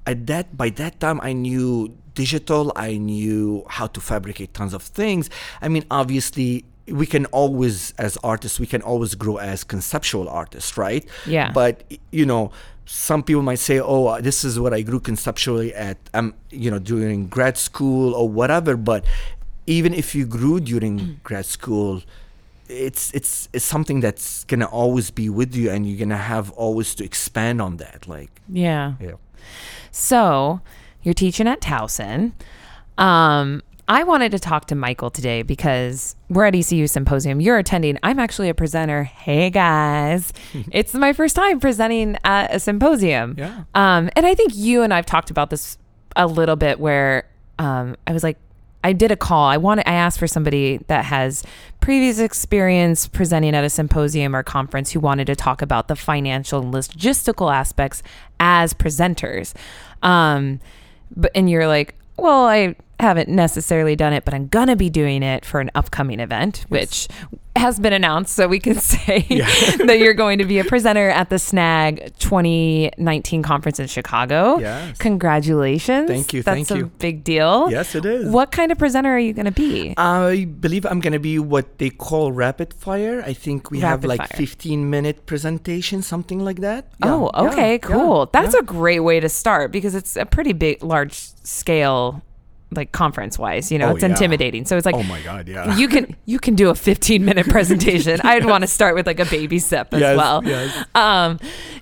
[0.05, 2.71] at that by that time I knew digital.
[2.75, 5.29] I knew how to fabricate tons of things.
[5.61, 10.77] I mean, obviously, we can always, as artists, we can always grow as conceptual artists,
[10.77, 11.05] right?
[11.25, 11.51] Yeah.
[11.51, 12.51] But you know,
[12.85, 16.71] some people might say, "Oh, uh, this is what I grew conceptually at, um, you
[16.71, 19.05] know, during grad school or whatever." But
[19.67, 22.01] even if you grew during grad school,
[22.67, 26.93] it's it's it's something that's gonna always be with you and you're gonna have always
[26.95, 28.93] to expand on that like Yeah.
[28.99, 29.13] yeah
[29.91, 30.61] So
[31.03, 32.33] you're teaching at Towson.
[32.97, 37.41] Um, I wanted to talk to Michael today because we're at ECU Symposium.
[37.41, 37.97] You're attending.
[38.03, 39.03] I'm actually a presenter.
[39.03, 40.31] Hey guys,
[40.71, 43.33] it's my first time presenting at a symposium.
[43.35, 43.63] Yeah.
[43.73, 45.79] Um, and I think you and I've talked about this
[46.15, 47.27] a little bit where
[47.57, 48.37] um, I was like,
[48.83, 49.47] I did a call.
[49.47, 51.43] I wanted, I asked for somebody that has
[51.81, 56.61] previous experience presenting at a symposium or conference who wanted to talk about the financial
[56.61, 58.03] and logistical aspects
[58.39, 59.55] as presenters.
[60.03, 60.59] Um,
[61.15, 65.23] but and you're like, well, I haven't necessarily done it, but I'm gonna be doing
[65.23, 67.07] it for an upcoming event, which
[67.55, 69.19] has been announced, so we can say
[69.85, 74.59] that you're going to be a presenter at the Snag 2019 conference in Chicago.
[74.59, 74.97] Yes.
[74.97, 76.07] Congratulations!
[76.09, 76.91] Thank you, That's thank a you.
[76.99, 77.69] big deal.
[77.71, 79.93] yes it is What kind of presenter are you going to be?
[79.97, 84.19] i believe i'm gonna be what they call rapid fire i think we have like
[84.19, 84.27] fire.
[84.35, 88.25] 15 minute presentation something like that Yeah, oh, okay, yeah, cool.
[88.31, 88.59] That's yeah.
[88.61, 92.21] a great way to start because it's a pretty big, large scale,
[92.71, 93.71] like conference wise.
[93.71, 94.09] You know, Oh, it's yeah.
[94.09, 94.65] intimidating.
[94.65, 97.47] So it's like, oh my god yeah you can you can do a 15 minute
[97.49, 98.19] presentation.
[98.23, 100.43] I'd want to start with like a baby step as Yes, well.
[100.45, 100.85] yes.
[100.95, 101.39] Um,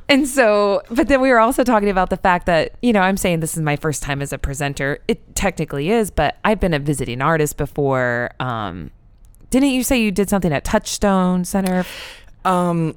[0.09, 3.17] and so, but then we were also talking about the fact that you know I'm
[3.17, 4.99] saying this is my first time as a presenter.
[5.07, 8.31] It technically is, but I've been a visiting artist before.
[8.39, 8.91] Um,
[9.49, 11.85] didn't you say you did something at Touchstone Center?
[12.45, 12.95] Um,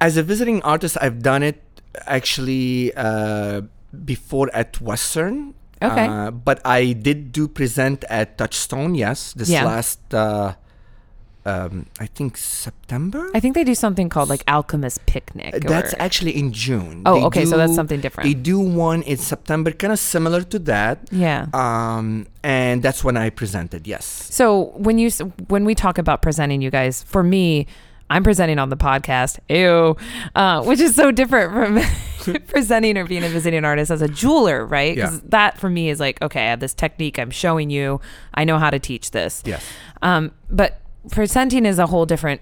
[0.00, 1.62] as a visiting artist, I've done it
[2.06, 3.62] actually uh,
[4.04, 5.54] before at Western.
[5.82, 6.06] Okay.
[6.06, 8.94] Uh, but I did do present at Touchstone.
[8.94, 9.64] Yes, this Yeah.
[9.64, 10.00] last.
[10.12, 10.54] Uh,
[11.46, 13.30] um, I think September.
[13.34, 15.54] I think they do something called like Alchemist Picnic.
[15.54, 17.02] Uh, That's or- actually in June.
[17.06, 18.26] Oh, They okay, so that's something different.
[18.28, 21.08] They do one in September, kind of similar to that.
[21.10, 21.46] yeah.
[21.54, 23.86] Um, and that's when I presented.
[23.86, 24.04] Yes.
[24.30, 25.08] So when you
[25.48, 27.66] when we talk about presenting, you guys, for me,
[28.10, 29.96] I'm presenting on the podcast, ew,
[30.34, 31.52] uh, which is so different
[32.24, 34.94] from presenting or being a visiting artist as a jeweler, right?
[34.94, 35.20] Because Yeah.
[35.28, 38.00] that for me is like, okay, I have this technique, I'm showing you,
[38.34, 39.42] I know how to teach this.
[39.44, 39.64] Yes.
[40.02, 40.80] Um, but
[41.10, 42.40] presenting is a whole different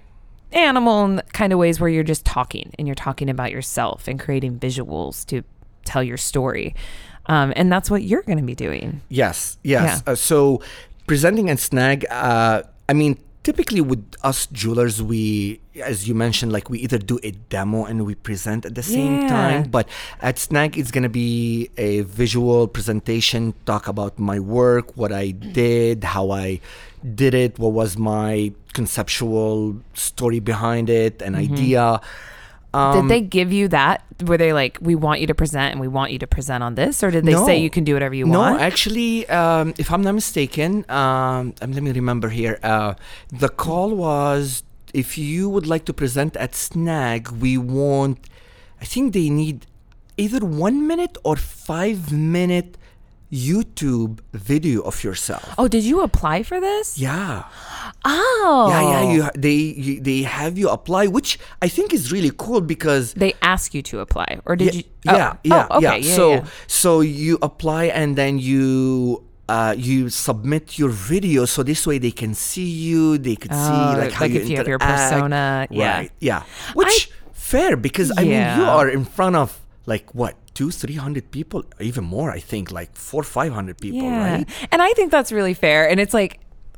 [0.53, 4.19] animal in kind of ways where you're just talking and you're talking about yourself and
[4.19, 5.43] creating visuals to
[5.85, 6.73] tell your story.
[7.25, 9.01] Um, and that's what you're going to be doing.
[9.09, 10.01] Yes, yes.
[10.07, 10.13] Yeah.
[10.13, 10.61] Uh, so
[11.07, 16.69] presenting and snag, uh, I mean, typically with us jewelers, we, as you mentioned, like
[16.69, 19.29] we either do a demo and we present at the same Yeah.
[19.37, 19.61] time.
[19.71, 19.87] But
[20.19, 26.03] at snag, it's gonna be a visual presentation, talk about my work, what I did,
[26.03, 26.59] how I
[27.21, 31.47] did it, what was my conceptual story behind it, an mm-hmm.
[31.47, 31.83] idea.
[32.73, 34.03] Um, Did they give you that?
[34.25, 36.75] Were they like, we want you to present and we want you to present on
[36.75, 37.03] this?
[37.03, 38.57] Or did they say you can do whatever you no, want?
[38.57, 42.59] No, actually, um, if I'm not mistaken, um, um, let me remember here.
[42.63, 42.95] Uh,
[43.29, 44.63] the call was
[44.93, 48.19] if you would like to present at Snag, we want,
[48.81, 49.65] I think they need
[50.17, 52.77] either one minute or five minute
[53.31, 55.53] YouTube video of yourself.
[55.57, 56.97] oh, did you apply for this?
[56.97, 57.43] Yeah.
[58.05, 58.67] Oh.
[58.69, 59.11] Yeah, yeah.
[59.13, 63.33] You, they you, they have you apply, which I think is really cool because They
[63.41, 64.39] ask you to apply.
[64.45, 64.83] Or did yeah, you?
[65.09, 65.83] oh, yeah, yeah, oh, okay.
[65.85, 65.95] yeah.
[65.97, 66.15] Yeah.
[66.15, 66.45] so yeah.
[66.67, 72.11] so you apply and then you uh, you submit your video so this way they
[72.11, 73.17] can see you.
[73.17, 75.97] They could Oh, see like how like you if you have your persona, yeah.
[75.97, 76.11] Right.
[76.19, 76.43] Yeah.
[76.75, 81.31] Which fair because I mean you are in front of like what two three hundred
[81.31, 84.45] people even more I think like four five hundred people right.
[84.71, 85.89] And I think that's really fair.
[85.89, 86.39] And it's like,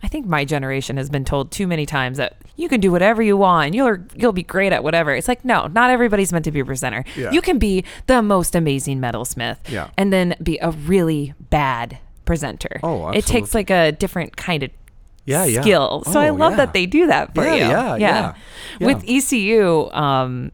[0.00, 3.20] I think my generation has been told too many times that you can do whatever
[3.20, 3.74] you want.
[3.74, 5.12] You'll you'll be great at whatever.
[5.14, 7.04] It's like no, not everybody's meant to be a presenter.
[7.16, 7.32] Yeah.
[7.32, 9.90] You can be the most amazing metalsmith, Yeah.
[9.96, 12.78] and then be a really bad presenter.
[12.82, 13.18] Oh, absolutely.
[13.18, 14.70] it takes like a different kind of
[15.24, 15.62] Yeah, yeah.
[15.62, 16.04] skill.
[16.06, 16.56] So I Oh, love yeah.
[16.58, 17.60] that they do that for Yeah, you.
[17.60, 18.34] yeah, yeah,
[18.86, 19.16] With yeah.
[19.18, 20.52] ECU, um,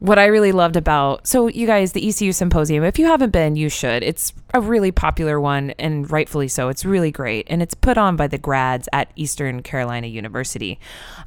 [0.00, 3.54] what I really loved about so you guys, the ECU symposium, if you haven't been,
[3.54, 4.02] you should.
[4.02, 6.68] It's a really popular one and rightfully so.
[6.68, 7.46] It's really great.
[7.50, 10.80] And it's put on by the grads at Eastern Carolina University.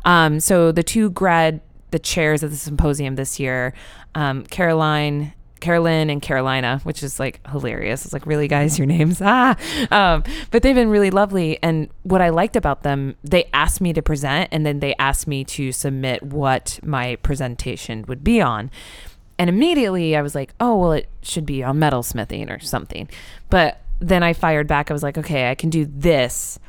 [0.06, 1.62] Um, so the two grad
[1.92, 3.74] the chairs of the symposium this year,
[4.16, 5.32] um, Caroline
[5.64, 8.04] Carolyn and Carolina, which is like hilarious.
[8.04, 9.22] It's like, really, guys, your names?
[9.26, 9.56] Ah.
[9.90, 11.58] Um, but they've been really lovely.
[11.64, 15.26] And what I liked about them, they asked me to present and then they asked
[15.26, 18.70] me to submit what my presentation would be on.
[19.40, 23.10] And immediately I was like, oh, well, it should be on metalsmithing or something.
[23.50, 24.92] But then I fired back.
[24.92, 26.60] I was like, okay, I can do this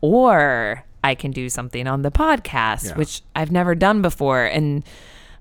[0.00, 2.96] or I can do something on the podcast, Yeah.
[2.96, 4.44] which I've never done before.
[4.44, 4.82] And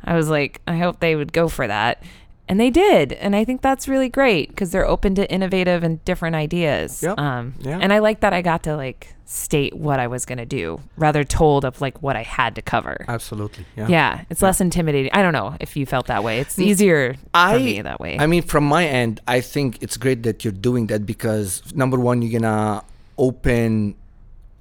[0.03, 2.01] I was like, I hope they would go for that.
[2.49, 3.13] And they did.
[3.13, 7.03] And I think that's really great because they're open to innovative and different ideas.
[7.03, 7.17] Yep.
[7.19, 7.77] Um, Yeah.
[7.79, 10.81] And I like that I got to like state what I was going to do
[10.97, 13.05] rather told of like what I had to cover.
[13.07, 13.67] Absolutely.
[13.77, 13.87] Yeah.
[13.87, 14.23] yeah.
[14.31, 15.11] It's less intimidating.
[15.13, 16.39] I don't know if you felt that way.
[16.39, 18.17] It's easier I, for me that way.
[18.17, 21.99] I mean, from my end, I think it's great that you're doing that because number
[21.99, 22.83] one, you're gonna
[23.19, 23.93] open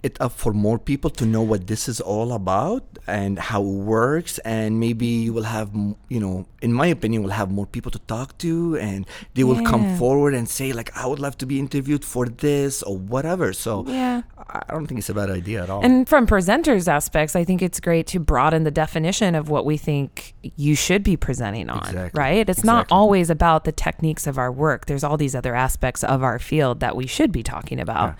[0.03, 3.67] it up for more people to know what this is all about and how it
[3.99, 5.71] works and maybe you will have
[6.09, 9.63] you know in my opinion will have more people to talk to and they will
[9.65, 13.53] come forward and say like i would love to be interviewed for this or whatever
[13.53, 14.23] so yeah.
[14.51, 17.63] i don't think it's a bad idea at all And from presenters aspects, I think
[17.63, 21.79] it's great to broaden the definition of what we think you should be presenting on,
[21.89, 22.19] Exactly.
[22.19, 22.49] right?
[22.49, 24.87] It's not always about the techniques of our work.
[24.87, 28.15] There's all these other aspects of our field that we should be talking about.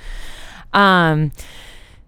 [0.73, 1.33] Um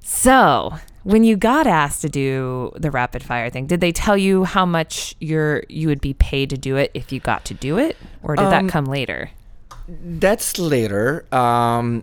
[0.03, 4.45] so, when you got asked to do the rapid fire thing, did they tell you
[4.45, 7.79] how much you're you would be paid to do it if you got to do
[7.79, 7.97] it?
[8.23, 9.31] Or did that Um, come later?
[9.89, 11.25] that's later.
[11.35, 12.03] Um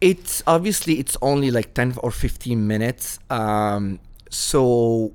[0.00, 3.18] it's obviously it's only like 10 or 15 minutes.
[3.30, 3.98] Um
[4.30, 5.12] so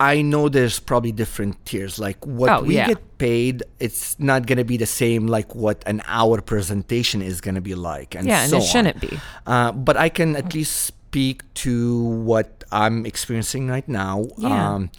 [0.00, 2.88] i know there's probably different tiers like what Oh, we yeah.
[2.88, 7.40] get paid it's not going to be the same like what an hour presentation is
[7.40, 8.62] going to be like and Yeah, and it on.
[8.62, 9.18] shouldn't be.
[9.46, 14.74] uh, but i can at least speak to what i'm experiencing right now Yeah.
[14.74, 14.90] um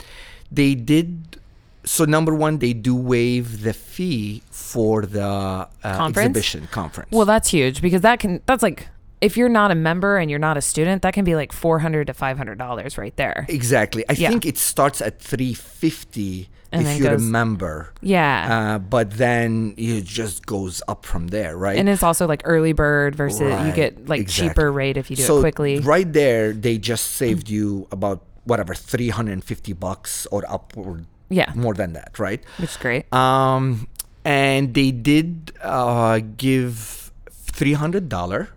[0.52, 1.40] they did
[1.84, 6.18] so number one they do waive the fee for the uh, Conference?
[6.18, 8.88] exhibition conference Well, that's huge because that can that's like
[9.22, 12.08] if you're not a member and you're not a student, that can be like 400
[12.08, 13.46] to 500 dollars right there.
[13.50, 14.30] exactly i Yeah.
[14.30, 18.76] think it starts at 350 And if you're goes- a member Yeah.
[18.76, 22.74] uh, but then it just goes up from there right and it's also like early
[22.74, 24.50] bird versus you get like exactly.
[24.50, 25.80] cheaper rate if you do so it quickly.
[25.80, 31.52] right there they just saved you about whatever 350 bucks or upward Yeah.
[31.56, 33.08] more than that right Which is great.
[33.14, 33.88] Um,
[34.26, 38.50] and they did uh, give three hundred dollar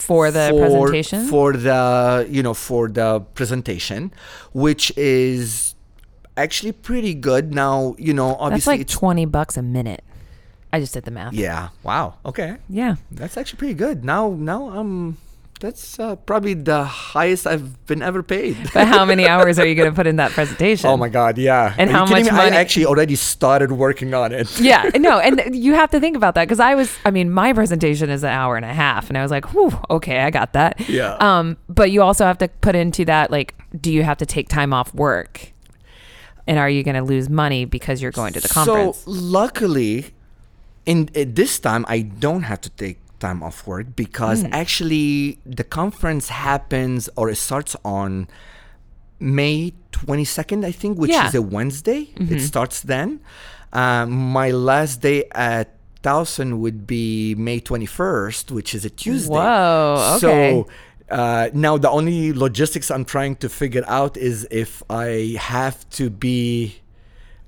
[0.00, 1.26] For the presentation.
[1.28, 4.12] for the you know for the presentation,
[4.52, 5.74] which is
[6.36, 7.54] actually pretty good.
[7.54, 10.02] Now you know that's obviously like it's 20 bucks a minute.
[10.72, 11.32] I just did the math.
[11.34, 12.94] yeah wow okay Yeah.
[13.10, 14.04] that's actually pretty good.
[14.04, 15.18] Now now um
[15.60, 18.56] that's uh, probably the highest I've been ever paid.
[18.74, 20.88] But how many hours are you going to put in that presentation?
[20.88, 21.74] Oh my god, yeah.
[21.78, 22.30] And Are how much me?
[22.30, 24.58] money- I actually already started working on it.
[24.58, 27.52] yeah, no, and you have to think about that because I was, I mean, my
[27.52, 30.54] presentation is an hour and a half, and I was like, whew, okay, I got
[30.54, 30.80] that.
[30.88, 31.14] Yeah.
[31.20, 34.48] Um, but you also have to put into that, like, do you have to take
[34.48, 35.52] time off work?
[36.46, 38.98] And are you going to lose money because you're going to the conference?
[38.98, 40.14] So luckily,
[40.86, 44.52] in at this time, I don't have to take time off work because Hmm.
[44.62, 48.26] actually the conference happens or it starts on
[49.20, 51.28] May 22nd, I think, which Yeah.
[51.28, 52.02] is a Wednesday.
[52.16, 52.34] Mm-hmm.
[52.34, 53.20] It starts then.
[53.72, 55.66] Um, my last day at
[56.02, 59.34] Towson would be May 21st, which is a Tuesday.
[59.34, 60.18] Whoa, okay.
[60.20, 60.68] So
[61.14, 66.08] uh, now the only logistics I'm trying to figure out is if I have to
[66.10, 66.76] be.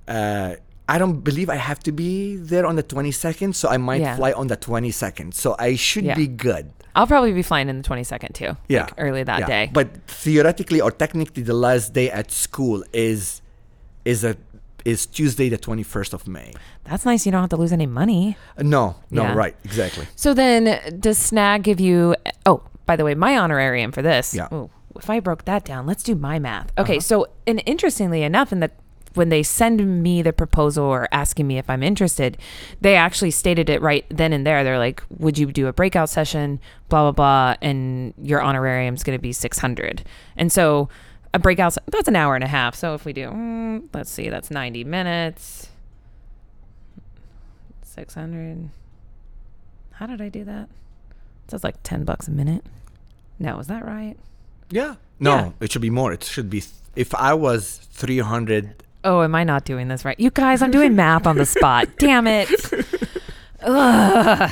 [0.06, 0.56] Uh,
[0.88, 4.16] I don't believe I have to be there on the 22nd, so I might Yeah.
[4.16, 5.32] fly on the 22nd.
[5.34, 6.14] So I should Yeah.
[6.16, 6.72] be good.
[6.94, 8.56] I'll probably be flying in the 22nd too.
[8.68, 8.82] Yeah.
[8.82, 9.46] like early that yeah.
[9.46, 9.70] day.
[9.72, 13.40] But theoretically or technically, the last day at school is
[14.04, 14.36] is a
[14.84, 16.52] is Tuesday, the 21st of May.
[16.84, 17.24] That's nice.
[17.24, 18.36] You don't have to lose any money.
[18.58, 20.06] Uh, no, no, right, exactly.
[20.16, 22.16] So then, does Snag give you?
[22.46, 24.34] Oh, by the way, my honorarium for this.
[24.34, 24.48] Yeah.
[24.52, 26.72] Ooh, if I broke that down, let's do my math.
[26.76, 27.00] Okay, Uh-huh.
[27.00, 28.72] so and interestingly enough, in the
[29.14, 32.38] when they send me the proposal or asking me if I'm interested,
[32.80, 34.64] they actually stated it right then and there.
[34.64, 39.02] They're like, "Would you do a breakout session?" Blah blah blah, and your honorarium is
[39.02, 40.02] going to be six hundred.
[40.36, 40.88] And so,
[41.34, 42.74] a breakout se- that's an hour and a half.
[42.74, 45.68] So if we do, mm, let's see, that's ninety minutes.
[47.82, 48.70] Six hundred.
[49.92, 50.68] How did I do that?
[51.48, 52.64] That's like ten bucks a minute.
[53.38, 54.16] No, is that right?
[54.70, 54.94] Yeah.
[55.20, 55.50] No, Yeah.
[55.60, 56.12] it should be more.
[56.12, 56.60] It should be.
[56.60, 60.18] Th- if I was 300, Oh, am I not doing this right?
[60.18, 61.88] You guys, I'm doing math on the spot.
[61.98, 62.48] Damn it.
[63.62, 64.50] Ugh.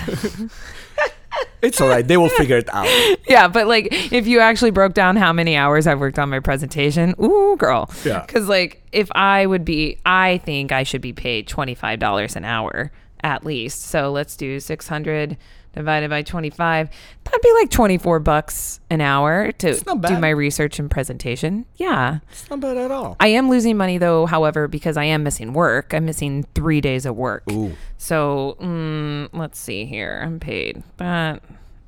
[1.63, 2.07] it's all right.
[2.07, 2.87] They will figure it out.
[3.29, 6.41] Yeah, but like if you actually broke down how many hours I've worked on my
[6.41, 7.91] presentation, ooh, girl.
[8.05, 8.25] Yeah.
[8.27, 12.37] Because like if I would be, I think I should be paid twenty five dollars
[12.37, 12.91] an hour
[13.23, 13.83] at least.
[13.83, 15.37] So let's do six hundred
[15.73, 16.89] divided by twenty five.
[17.25, 20.91] That'd be like twenty four bucks an hour to It's not do my research and
[20.91, 21.67] presentation.
[21.77, 22.19] Yeah.
[22.31, 23.17] It's not bad at all.
[23.21, 25.95] I am losing money though, however, because I am missing work.
[25.95, 27.45] I'm missing three days of work.
[27.53, 27.77] Ooh.
[27.99, 30.23] So mm, let's see here.
[30.25, 31.43] I'm paid that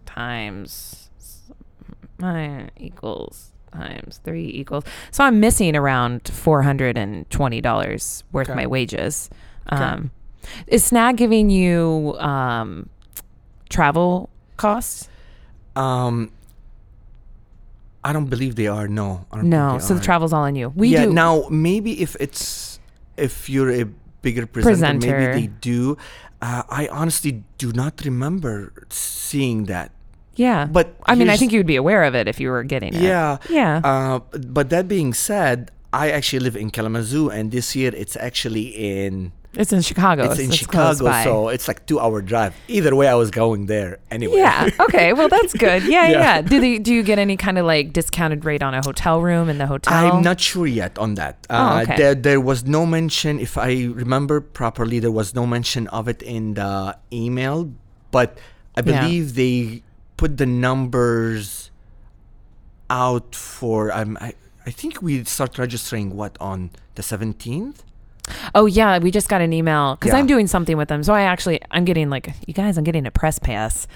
[0.06, 1.10] times
[2.18, 4.84] my equals times three equals.
[5.10, 8.56] So I'm missing around four hundred and twenty dollars worth Okay.
[8.56, 9.30] my wages.
[9.72, 9.82] Okay.
[9.82, 10.10] Um,
[10.66, 12.88] is Snag giving you um,
[13.72, 15.08] travel costs?
[15.74, 16.30] Um,
[18.04, 18.86] I don't believe they are.
[18.88, 19.24] No.
[19.32, 19.78] I don't No.
[19.78, 20.04] So the are.
[20.04, 20.68] travel's all on you.
[20.74, 21.06] We yeah.
[21.06, 21.12] do.
[21.12, 22.78] Now maybe if it's
[23.16, 23.84] if you're a
[24.22, 25.18] bigger presenter, Presenter.
[25.18, 25.96] maybe they do.
[26.42, 29.90] Uh, I honestly do not remember seeing that.
[30.34, 30.66] yeah.
[30.66, 32.92] But I mean, I think you would be aware of it if you were getting
[32.94, 33.02] it.
[33.02, 33.38] Yeah.
[33.48, 33.80] Yeah.
[33.84, 34.18] Uh,
[34.58, 39.30] but that being said, I actually live in Kalamazoo, and this year it's actually in
[39.54, 40.30] It's in Chicago.
[40.30, 42.54] it's in so Chicago, so it's like two hour drive.
[42.68, 44.38] Either way, I was going there anyway.
[44.38, 44.70] Yeah.
[44.80, 45.12] Okay.
[45.12, 45.82] Well, that's good.
[45.84, 46.10] Yeah, yeah.
[46.12, 46.18] Yeah.
[46.36, 46.40] yeah.
[46.42, 46.78] Do they?
[46.78, 49.66] Do you get any kind of like discounted rate on a hotel room in the
[49.66, 49.92] hotel?
[50.16, 51.46] I'm not sure yet on that.
[51.50, 51.96] Oh, Uh, okay.
[51.96, 56.22] there, there was no mention, if I remember properly, there was no mention of it
[56.22, 57.70] in the email,
[58.10, 58.38] but
[58.74, 59.02] I Yeah.
[59.02, 59.82] believe they
[60.16, 61.70] put the numbers
[62.88, 63.92] out for.
[63.92, 64.32] Um, I,
[64.66, 67.80] I think we start registering what on the 17th.
[68.54, 70.18] Oh yeah, we just got an email because Yeah.
[70.18, 71.02] I'm doing something with them.
[71.02, 72.78] So I actually I'm getting like you guys.
[72.78, 73.86] I'm getting a press pass.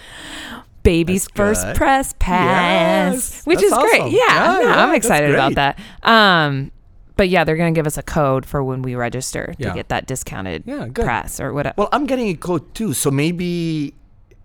[0.83, 1.77] Baby's That's first good.
[1.77, 4.12] press pass, Yes, which that's is great.
[4.12, 5.79] Yeah, Yeah, no, yeah, I'm excited about that.
[6.05, 6.70] Um,
[7.16, 10.07] but yeah, they're gonna give us a code for when we register to get that
[10.07, 11.05] discounted Yeah, good.
[11.05, 11.74] press or whatever.
[11.79, 13.95] Well, I'm getting a code too, so maybe.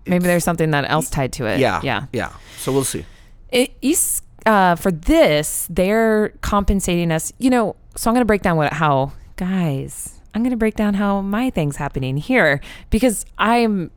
[0.08, 1.60] Maybe there's something that else tied to it.
[1.60, 1.80] Yeah.
[1.84, 2.06] yeah.
[2.12, 2.32] Yeah.
[2.58, 3.06] So we'll see.
[3.52, 7.32] it, is, uh, for this, they're compensating us.
[7.38, 10.20] You know, so I'm going to break down what how guys.
[10.34, 13.92] I'm going to break down how my thing's happening here because I'm.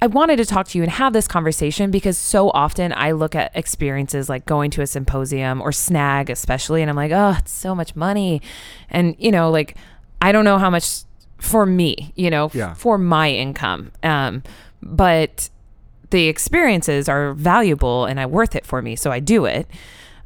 [0.00, 3.34] I wanted to talk to you and have this conversation because so often I look
[3.34, 7.50] at experiences like going to a symposium or snag, especially, and I'm like, oh, it's
[7.50, 8.40] so much money.
[8.90, 9.76] And, you know, like,
[10.22, 11.00] I don't know how much
[11.38, 12.74] for me, you know, f- Yeah.
[12.74, 13.90] for my income.
[14.04, 14.44] Um,
[14.80, 15.50] but
[16.10, 19.66] the experiences are valuable and I worth it for me, so I do it.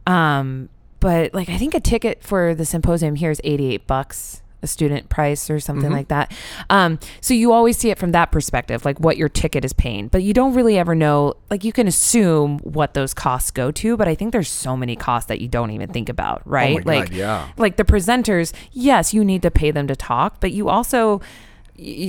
[0.07, 0.68] Um,
[1.03, 5.09] but like I think a ticket for the symposium here is 88 bucks a student
[5.09, 5.94] price or something Mhm.
[5.94, 6.30] like that.
[6.70, 10.07] Um, so you always see it from that perspective, like what your ticket is paying,
[10.07, 13.96] but you don't really ever know, like you can assume what those costs go to,
[13.96, 16.78] but I think there's so many costs that you don't even think about, right?
[16.78, 17.48] Oh like God, yeah.
[17.57, 21.20] like the presenters, yes, you need to pay them to talk, but you also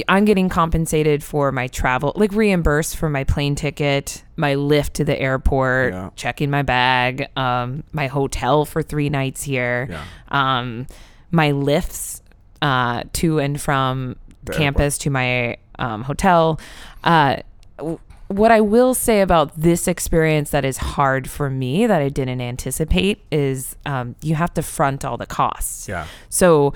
[0.07, 5.05] I'm getting compensated for my travel, like reimbursed for my plane ticket, my lift to
[5.05, 6.09] the airport, Yeah.
[6.15, 10.03] checking my bag, um, my hotel for three nights here, Yeah.
[10.29, 10.85] um,
[11.31, 12.21] my lifts
[12.61, 16.59] uh, to and from The campus to my um, hotel.
[17.03, 17.37] Uh,
[17.77, 22.09] w- what I will say about this experience that is hard for me that I
[22.09, 25.87] didn't anticipate is um, you have to front all the costs.
[25.87, 26.05] Yeah.
[26.29, 26.73] So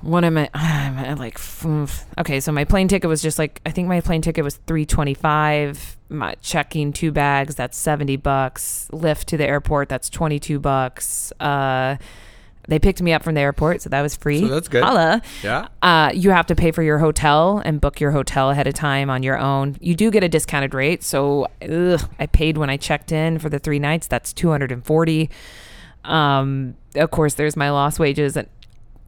[0.00, 0.48] what am I?
[0.54, 1.38] I'm at like
[2.18, 2.40] okay.
[2.40, 5.14] So my plane ticket was just like I think my plane ticket was three twenty
[5.14, 5.96] five.
[6.08, 8.88] My checking two bags that's seventy bucks.
[8.92, 11.32] Lift to the airport that's twenty two bucks.
[11.40, 11.96] Uh,
[12.68, 14.40] they picked me up from the airport, so that was free.
[14.40, 14.84] So that's good.
[14.84, 15.22] Holla.
[15.42, 15.68] Yeah.
[15.80, 19.08] Uh, you have to pay for your hotel and book your hotel ahead of time
[19.08, 19.76] on your own.
[19.80, 23.48] You do get a discounted rate, so ugh, I paid when I checked in for
[23.48, 24.06] the three nights.
[24.06, 25.30] That's two hundred and forty.
[26.04, 28.48] Um, of course, there's my lost wages and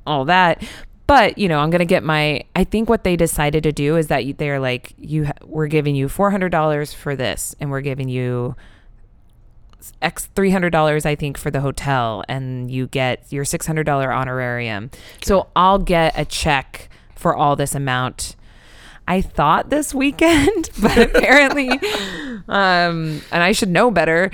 [0.07, 0.63] all that.
[1.07, 2.45] But you know, I'm gonna get my.
[2.55, 6.09] I think what they decided to do is that they're like, you, we're giving you
[6.09, 8.55] four hundred dollars for this, and we're giving you
[10.01, 13.85] X three hundred dollars, I think, for the hotel, and you get your six hundred
[13.85, 14.91] dollar honorarium.
[15.23, 18.37] So I'll get a check for all this amount.
[19.09, 21.69] I thought this weekend, but apparently,
[22.49, 24.31] um, and I should know better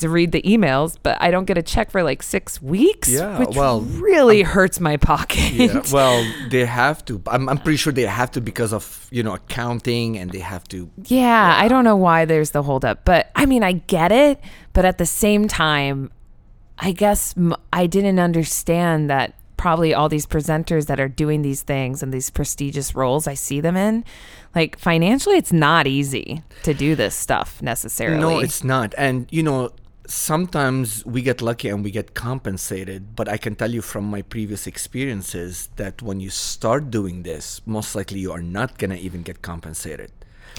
[0.00, 3.08] to read the emails, but I don't get a check for like six weeks.
[3.08, 5.52] Yeah, which well, really hurts my pocket.
[5.52, 7.22] Yeah, well, they have to.
[7.26, 10.64] I'm, I'm pretty sure they have to because of you know accounting, and they have
[10.68, 10.90] to.
[11.04, 14.40] Yeah, I don't know why there's the holdup, but I mean, I get it,
[14.72, 16.10] but at the same time,
[16.78, 21.62] I guess m- I didn't understand that probably all these presenters that are doing these
[21.62, 24.04] things and these prestigious roles I see them in,
[24.54, 28.20] like financially, it's not easy to do this stuff necessarily.
[28.20, 28.94] No, it's not.
[28.96, 29.70] And you know,
[30.06, 33.14] sometimes we get lucky and we get compensated.
[33.16, 37.60] But I can tell you from my previous experiences that when you start doing this,
[37.66, 40.10] most likely you are not gonna even get compensated.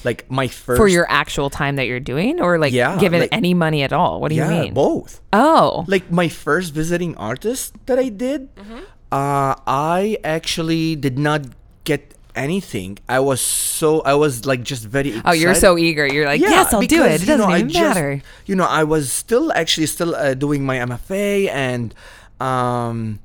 [0.04, 3.34] Like my first for your actual time that you're doing, or like Yeah, given like-
[3.34, 4.22] any money at all.
[4.22, 4.74] What do yeah, you mean?
[4.74, 5.22] both.
[5.34, 8.84] Oh, like my first visiting artist that I did, Mm-hmm.
[9.12, 11.42] uh, I actually did not
[11.84, 13.00] get anything.
[13.10, 15.10] I was so I was like just very.
[15.10, 15.30] Excited.
[15.30, 16.06] oh, you're so eager.
[16.08, 17.16] You're like, yes, I'll do because, it.
[17.16, 18.22] It you doesn't know, I even just- matter.
[18.46, 21.94] You know, I was still actually still uh, doing my MFA, and
[22.40, 23.20] um,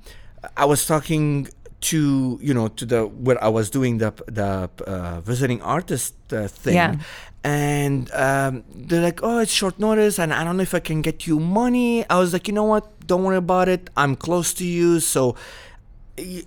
[0.56, 1.48] I was talking
[1.82, 6.48] to you know to the where I was doing the the uh, visiting artist uh,
[6.48, 6.74] thing.
[6.74, 6.96] Yeah.
[7.44, 11.02] And um, they're like, oh, it's short notice, and I don't know if I can
[11.02, 12.08] get you money.
[12.08, 12.84] I was like, you know what?
[13.04, 13.90] Don't worry about it.
[13.96, 15.34] I'm close to you, so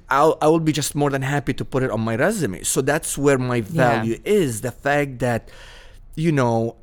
[0.10, 2.64] I'll, I will be just more than happy to put it on my resume.
[2.64, 5.50] So that's where my value is the fact that,
[6.16, 6.76] you know,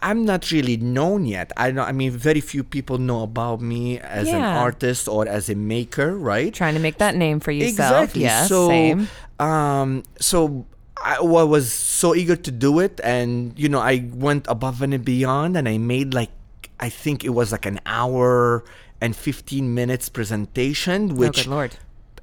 [0.00, 1.50] I'm not really known yet.
[1.56, 1.82] I know.
[1.82, 6.16] I mean, very few people know about me as an artist or as a maker,
[6.16, 6.54] right?
[6.54, 8.14] Trying to make that name for yourself.
[8.14, 8.22] Exactly.
[8.22, 9.08] Yes, so, same.
[9.40, 10.66] um, so
[11.02, 15.04] I, wa- was so eager to do it, and you know, I went above and
[15.04, 16.30] beyond, and I made like
[16.78, 18.64] I think it was like an hour
[19.00, 21.76] and 15 minutes presentation, oh, which good lord.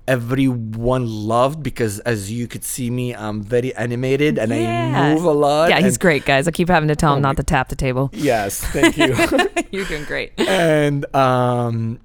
[0.08, 5.32] Everyone loved because as you could see me i'm very animated and i move a
[5.32, 6.48] lot Yeah, he's great, guys.
[6.48, 8.10] I keep having to tell him Oh not to tap the table.
[8.14, 9.16] yes thank you
[9.72, 10.34] You're doing great.
[10.40, 12.00] and um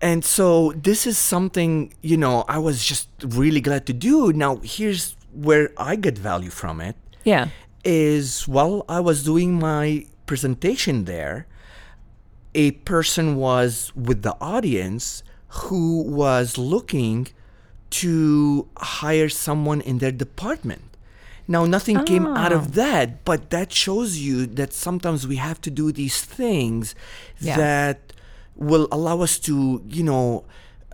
[0.00, 4.56] and so this is something you know i was just really glad to do now
[4.64, 7.48] here's where i get value from it Yeah.
[7.84, 11.46] is while I was doing my presentation there,
[12.54, 15.22] a person was with the audience
[15.62, 17.28] who was looking
[18.00, 20.82] to hire someone in their department.
[21.48, 25.70] Now, nothing came out of that, but that shows you that sometimes we have to
[25.70, 26.94] do these things
[27.40, 27.56] Yeah.
[27.56, 27.98] that
[28.56, 30.44] will allow us to, you know,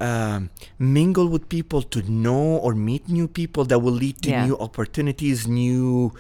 [0.01, 4.47] um, mingle with people, to know or meet new people that will lead to Yeah.
[4.47, 6.13] new opportunities, new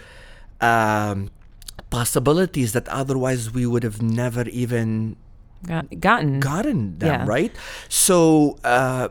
[0.60, 1.30] um,
[1.90, 5.16] possibilities that otherwise we would have never even
[5.66, 6.40] Got, gotten.
[6.40, 7.26] gotten them, Yeah.
[7.26, 7.52] right?
[7.88, 9.08] So uh,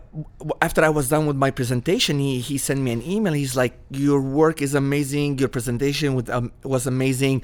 [0.62, 3.34] after I was done with my presentation, he, he sent me an email.
[3.34, 5.40] He's like, "Your work is amazing.
[5.40, 7.42] Your presentation with, um, was amazing.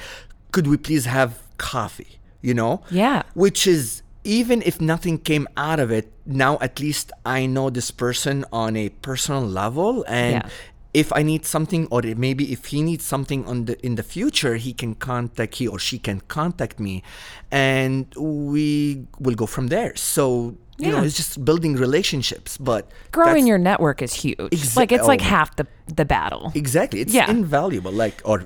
[0.51, 2.81] Could we please have coffee?" You know?
[2.91, 3.23] Yeah.
[3.33, 7.91] Which is even if nothing came out of it, now at least I know this
[7.91, 10.49] person on a personal level, and Yeah.
[10.93, 14.55] If I need something, or maybe if he needs something on the in the future,
[14.55, 17.03] he can contact he or she can contact me,
[17.51, 19.95] and we will go from there.
[19.95, 21.03] So you know, Yeah.
[21.05, 24.37] it's just building relationships, but Growing your network is huge.
[24.37, 25.25] Exa- like it's like oh.
[25.25, 26.51] half the the battle.
[26.55, 27.29] exactly it's Yeah.
[27.29, 28.45] invaluable, like or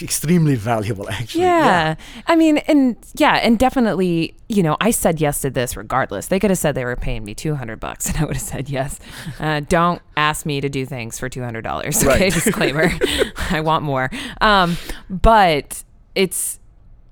[0.00, 1.42] extremely valuable actually.
[1.44, 1.94] Yeah.
[2.26, 6.26] I mean, and yeah, and definitely, you know, I said yes to this regardless.
[6.28, 8.68] They could have said they were paying me 200 bucks and I would have said
[8.70, 8.98] yes.
[9.38, 11.60] Uh, don't ask me to do things for $200.
[12.00, 12.06] Okay.
[12.06, 12.32] Right.
[12.32, 12.90] Disclaimer.
[13.50, 14.10] I want more.
[14.40, 14.76] Um,
[15.08, 15.82] but
[16.14, 16.58] it's,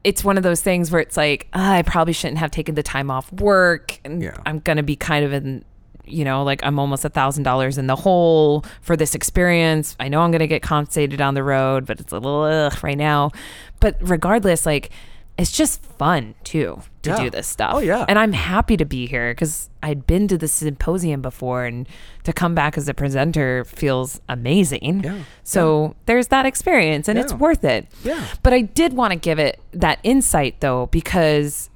[0.04, 2.82] it's one of those things where it's like, ah, I probably shouldn't have taken the
[2.82, 4.36] time off work and Yeah.
[4.46, 5.64] I'm going to be kind of in,
[6.04, 9.96] you know, like I'm almost a thousand dollars in the hole for this experience.
[10.00, 12.82] I know I'm going to get compensated on the road, but it's a little ugh
[12.82, 13.32] right now.
[13.80, 14.90] But regardless, like
[15.38, 17.22] it's just fun too to Yeah.
[17.22, 17.74] do this stuff.
[17.74, 18.04] Oh, yeah.
[18.08, 21.88] And I'm happy to be here because I'd been to the symposium before and
[22.24, 25.02] to come back as a presenter feels amazing.
[25.04, 25.18] Yeah.
[25.44, 27.86] So there's that experience and it's worth it.
[28.02, 28.22] Yeah.
[28.42, 31.70] But I did want to give it that insight though, because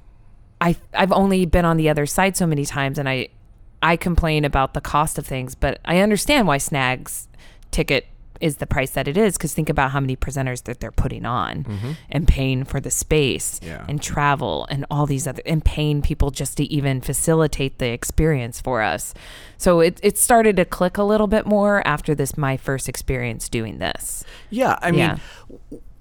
[0.59, 3.29] I I've only been on the other side so many times and I
[3.81, 7.27] I complain about the cost of things, but I understand why Snags
[7.71, 8.07] ticket
[8.47, 11.25] is the price that it is because think about how many presenters that they're putting
[11.25, 11.53] on
[12.09, 13.67] and paying for the space Mm-hmm.
[13.71, 13.85] Yeah.
[13.89, 18.57] and travel and all these other and paying people just to even facilitate the experience
[18.61, 19.13] for us.
[19.57, 23.43] So it it started to click a little bit more after this my first experience
[23.49, 24.23] doing this.
[24.49, 25.17] Yeah, I mean, Yeah.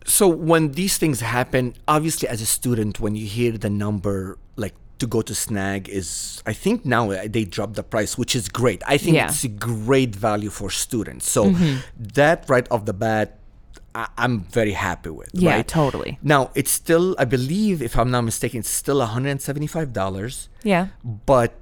[0.05, 4.37] so when these things happen, obviously as a student, when you hear the number
[5.03, 7.03] to go to Snag is, I think now
[7.37, 8.81] they dropped the price, which is great.
[8.95, 9.29] I think Yeah.
[9.29, 11.25] it's a great value for students.
[11.37, 11.75] So Mm-hmm.
[12.21, 13.29] that right off the bat,
[13.95, 15.31] I- I'm very happy with.
[15.35, 15.69] Yeah, right?
[15.81, 16.13] totally.
[16.23, 20.35] Now it's still, I believe, if I'm not mistaken, it's still 175 dollars.
[20.63, 20.85] Yeah.
[21.33, 21.53] But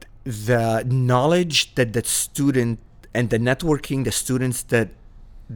[0.46, 2.78] the knowledge that the student
[3.16, 4.88] and the networking, the students that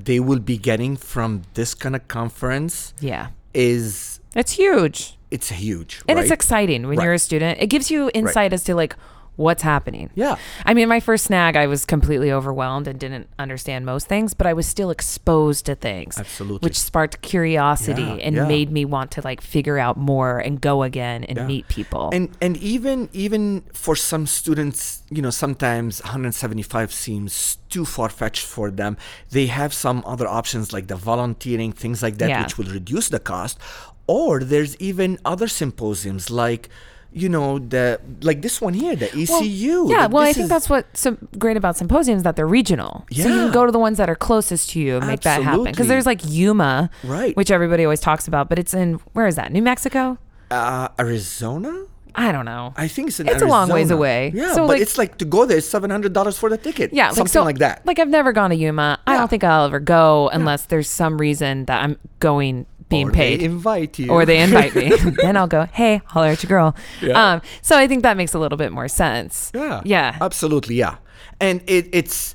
[0.07, 3.26] they will be getting from this kind of conference Yeah.
[3.53, 5.14] is It's huge.
[5.31, 6.03] It's huge.
[6.09, 7.05] And it's exciting when Right.
[7.05, 7.61] you're a student.
[7.61, 8.97] It gives you insight as to like
[9.37, 10.11] what's happening.
[10.14, 10.37] Yeah.
[10.64, 14.47] I mean, my first snag, I was completely overwhelmed and didn't understand most things, but
[14.47, 16.16] I was still exposed to things.
[16.18, 16.64] Absolutely.
[16.64, 18.47] Which sparked curiosity Yeah, and yeah.
[18.47, 21.47] made me want to like figure out more and go again and Yeah.
[21.49, 22.11] meet people.
[22.12, 28.47] And and even even for some students, you know, sometimes 175 seems too far fetched
[28.47, 28.97] for them.
[29.31, 33.18] They have some other options like the volunteering, things like that, which will reduce the
[33.18, 33.59] cost.
[34.07, 36.69] Or there's even other symposiums like,
[37.13, 39.89] you know, the like this one here, the ECU.
[39.89, 43.07] yeah, that well, I think is- that's what's so great about symposiums that they're regional.
[43.13, 45.43] So you can go to the ones that are closest to you and make that
[45.43, 45.65] happen.
[45.65, 47.37] Because there's like Yuma, Right.
[47.37, 49.53] which everybody always talks about, but it's in where is that?
[49.53, 50.19] New Mexico?
[50.51, 51.85] uh, Arizona.
[52.17, 52.75] I don't know.
[52.77, 54.31] I think it's in It's a long ways away.
[54.35, 56.57] Yeah, So, but like- it's like to go there, it's seven hundred dollars for the
[56.59, 56.93] ticket.
[56.93, 57.85] Yeah, something like, so, like that.
[57.87, 59.01] Like I've never gone to Yuma.
[59.07, 63.12] I don't think I'll ever go unless there's some reason that I'm going being or
[63.12, 63.41] paid.
[63.41, 64.93] They invite you, or they invite me.
[65.22, 66.76] then I'll go, hey, holler at your girl.
[67.01, 67.35] Yeah.
[67.35, 69.51] Um, so I think that makes a little bit more sense.
[69.55, 69.82] Yeah.
[69.85, 70.16] Yeah.
[70.20, 70.76] Absolutely.
[70.76, 70.97] Yeah.
[71.41, 72.35] And it, it's,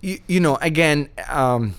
[0.00, 1.74] you, you know, again, um,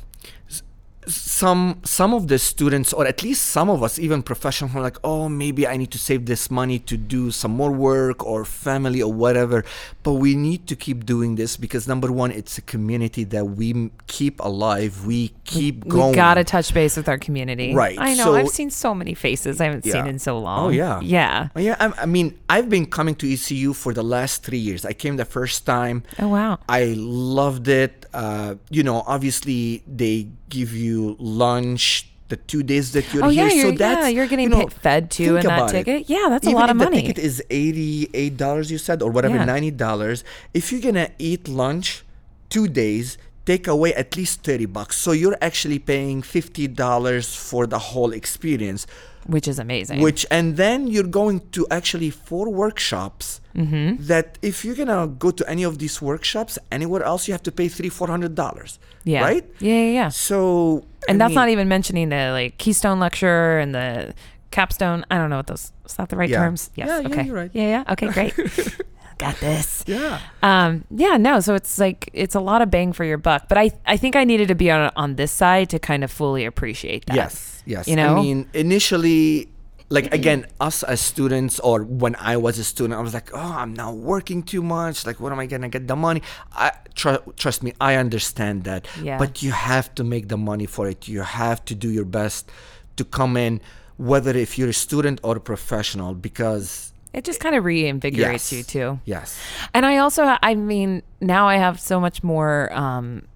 [1.08, 4.97] some some of the students or at least some of us even professionals are like
[5.04, 9.02] oh maybe i need to save this money to do some more work or family
[9.02, 9.64] or whatever
[10.04, 13.89] but we need to keep doing this because number one it's a community that we
[14.06, 17.74] keep alive we keep going We gotta touch base with our community.
[17.74, 18.26] Right, I know.
[18.26, 20.68] so- I've seen so many faces I haven't seen in so long.
[20.68, 20.99] Oh yeah.
[21.02, 21.49] Yeah.
[21.56, 21.76] Oh, yeah.
[21.80, 24.86] I, I mean, I've been coming to ECU for the last three years.
[24.86, 26.04] I came the first time.
[26.20, 26.60] Oh wow.
[26.70, 28.06] I loved it.
[28.14, 33.47] Uh, you know, obviously they give you lunch the two days that you're Oh here.
[33.47, 35.84] yeah, you're, so that's yeah, you're getting you know, fed too in that about it.
[35.84, 36.10] ticket.
[36.10, 37.02] Yeah, that's a Even lot if of the money.
[37.02, 39.45] ticket is eighty-eight dollars, you said, or whatever, Yeah.
[39.45, 40.24] ninety dollars.
[40.54, 42.04] If you're gonna eat lunch
[42.49, 44.98] two days, take away at least thirty bucks.
[44.98, 48.86] So you're actually paying fifty dollars for the whole experience
[49.28, 50.02] which is amazing.
[50.02, 54.02] which and then you're going to actually four workshops Mm-hmm.
[54.08, 57.52] that if you're gonna go to any of these workshops anywhere else you have to
[57.52, 59.22] pay three four hundred dollars yeah.
[59.22, 60.10] right Yeah, yeah, yeah.
[60.10, 64.14] so And I that's not even mentioning the like Keystone lecture and the
[64.52, 65.04] capstone.
[65.12, 65.72] I don't know what those.
[65.86, 66.39] Is that the right Yeah.
[66.44, 66.70] terms?
[66.76, 66.88] Yes.
[66.88, 67.24] Yeah, yeah, okay.
[67.28, 67.52] you're right.
[67.54, 67.94] Yeah, yeah.
[67.94, 68.34] Okay, great.
[69.22, 69.84] Got this.
[69.88, 71.39] yeah Um, yeah, no.
[71.45, 73.41] So it's like it's a lot of bang for your buck.
[73.49, 76.09] But I, I think I needed to be on on this side to kind of
[76.11, 77.15] fully appreciate that.
[77.15, 77.34] yes
[77.74, 78.17] yes You know?
[78.17, 79.47] i mean initially
[79.89, 83.53] like again us as students or when i was a student i was like oh
[83.61, 86.22] i'm not working too much like what am i gonna get the money
[86.55, 89.17] i tr- trust me i understand that Yeah.
[89.22, 92.49] but you have to make the money for it you have to do your best
[92.97, 93.61] to come in
[93.97, 98.53] whether if you're a student or a professional because It just kind of reinvigorates yes
[98.53, 98.99] you too.
[99.05, 99.39] yes
[99.74, 103.28] And I also, I mean, now I have so much more um,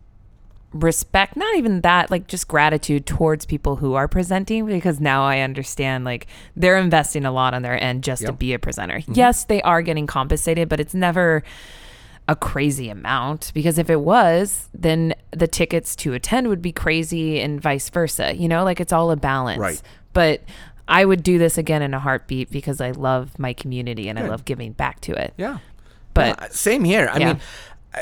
[0.71, 5.39] respect, not even that, like just gratitude towards people who are presenting because now I
[5.39, 8.31] understand like they're investing a lot on their end just to Yep.
[8.33, 8.37] Mm-hmm.
[8.39, 9.01] be a presenter.
[9.11, 11.43] Yes, they are getting compensated, but it's never
[12.27, 17.39] a crazy amount because if it was, then the tickets to attend would be crazy
[17.39, 18.35] and vice versa.
[18.35, 19.59] You know, like it's all a balance.
[19.59, 19.81] Right.
[20.13, 20.41] But
[20.87, 24.27] I would do this again in a heartbeat because I love my community and I
[24.27, 25.33] love giving back to it.
[25.37, 25.57] Yeah.
[26.13, 27.09] But- Yeah, same here.
[27.11, 27.25] I Yeah.
[27.27, 27.39] mean,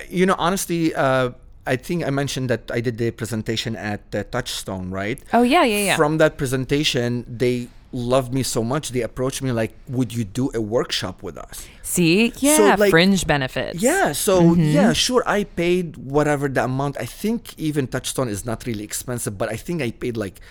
[0.09, 1.31] you know, honestly, uh,
[1.65, 5.17] I think I mentioned that I did the presentation at the Touchstone, right?
[5.31, 5.95] Oh yeah, yeah, yeah.
[5.95, 8.91] From that presentation, they loved me so much.
[8.91, 13.25] They approached me like, "Would you do a workshop with us?" See, yeah, like- fringe
[13.25, 13.81] benefits.
[13.81, 14.11] Yeah.
[14.11, 14.75] So Mm-hmm.
[14.75, 15.23] yeah, sure.
[15.25, 16.97] I paid whatever the amount.
[16.99, 20.41] I think even Touchstone is not really expensive, but I think I paid like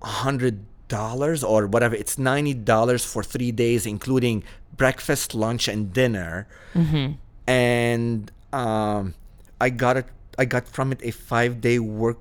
[0.00, 1.94] a hundred dollars or whatever.
[1.96, 4.44] It's ninety dollars for three days, including
[4.76, 6.46] breakfast, lunch, and dinner.
[6.74, 7.12] Mm-hmm.
[7.48, 9.14] And um,
[9.60, 10.06] I got it.
[10.38, 12.18] I got from it a five day work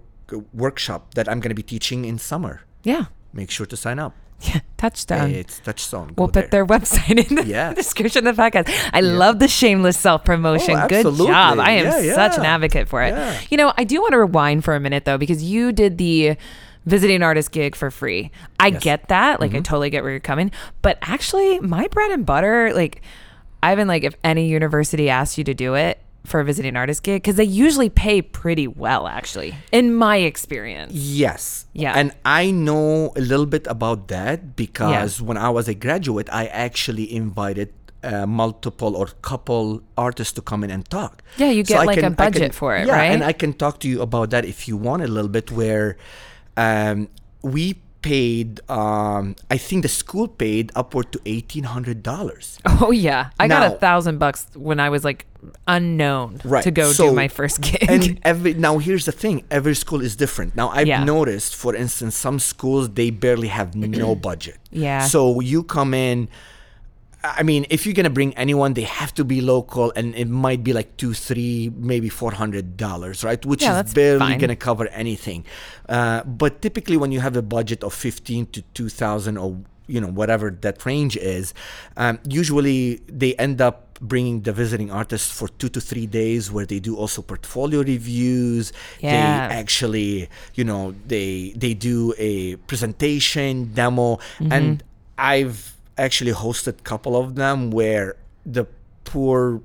[0.54, 2.62] workshop that I'm going to be teaching in summer.
[2.84, 4.14] yeah, Make sure to sign up.
[4.42, 4.60] yeah.
[4.78, 5.30] Touchdown.
[5.32, 6.14] it's Touchstone.
[6.18, 8.68] we'll Go put their website in the description of the podcast.
[8.94, 10.76] I love the shameless self promotion.
[10.80, 11.60] Oh, Good job.
[11.60, 13.12] I am Yeah, such an advocate for it.
[13.14, 13.40] Yeah.
[13.52, 16.38] You know, I do want to rewind for a minute though, because you did the
[16.86, 18.32] visiting artist gig for free.
[18.60, 18.74] I Yes.
[18.76, 18.80] Mm-hmm.
[18.84, 19.40] get that.
[19.40, 20.52] Like, I totally get where you're coming.
[20.82, 23.02] But actually, my bread and butter, like,
[23.64, 27.24] Ivan, like, if any university asks you to do it, for a visiting artist gig
[27.24, 31.66] because they usually pay pretty well actually in my experience Yes.
[31.74, 31.94] Yeah.
[31.96, 36.46] And I know a little bit about that because when I was a graduate, I
[36.46, 41.24] actually invited uh, multiple or couple artists to come in and talk.
[41.38, 43.12] Yeah, you get I like a can- I budget can- for it, yeah, right?
[43.12, 45.50] and I can talk to you about that if you want a little bit.
[45.52, 45.98] Where
[46.58, 47.08] um,
[47.44, 52.58] we paid, um, I think the school paid upward to eighteen hundred dollars.
[52.66, 55.28] oh yeah, I got a thousand bucks when I was like
[55.68, 57.84] unknown Right, to go do my first gig.
[57.90, 61.04] and every now here's the thing every school is different now i've Yeah.
[61.04, 65.00] noticed for instance some schools they barely have no budget Yeah.
[65.06, 66.30] so you come in
[67.24, 70.64] i mean if you're gonna bring anyone they have to be local and it might
[70.64, 74.40] be like two three maybe four hundred dollars right which Yeah, is barely fine.
[74.40, 75.46] gonna cover anything
[75.90, 79.58] uh, but typically when you have a budget of 15 to 2000 or
[79.88, 81.54] you know whatever that range is
[81.98, 86.66] um, usually they end up bringing the visiting artists for two to three days where
[86.66, 89.12] they do also portfolio reviews Yeah.
[89.48, 94.52] they actually you know they they do a presentation demo Mm-hmm.
[94.54, 94.84] and
[95.18, 95.76] i've
[96.06, 98.16] actually hosted a couple of them where
[98.46, 98.66] the
[99.06, 99.62] poor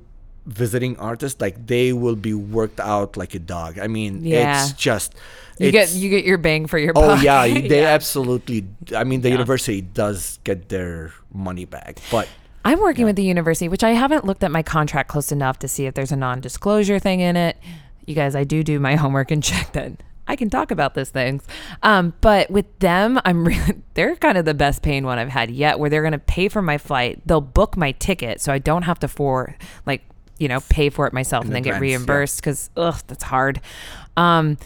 [0.47, 4.63] visiting artists like they will be worked out like a dog i mean Yeah.
[4.63, 5.15] it's just
[5.59, 8.67] you get you get your bang for your Oh yeah, they absolutely.
[8.95, 9.41] I mean, the Yeah.
[9.41, 12.29] university does get their money back, but
[12.63, 15.69] I'm working with the university, which I haven't looked at my contract close enough to
[15.69, 17.57] see if there's a non-disclosure thing in it.
[18.05, 19.93] You guys, I do do my homework and check that
[20.29, 21.45] I can talk about these things.
[21.83, 25.51] Um, but with them, I'm really they're kind of the best paying one I've had
[25.51, 28.59] yet, where they're going to pay for my flight, they'll book my ticket, so I
[28.59, 30.03] don't have to for like
[30.39, 33.61] you know pay for it myself and then get reimbursed because ugh, that's hard.
[34.17, 34.59] Um,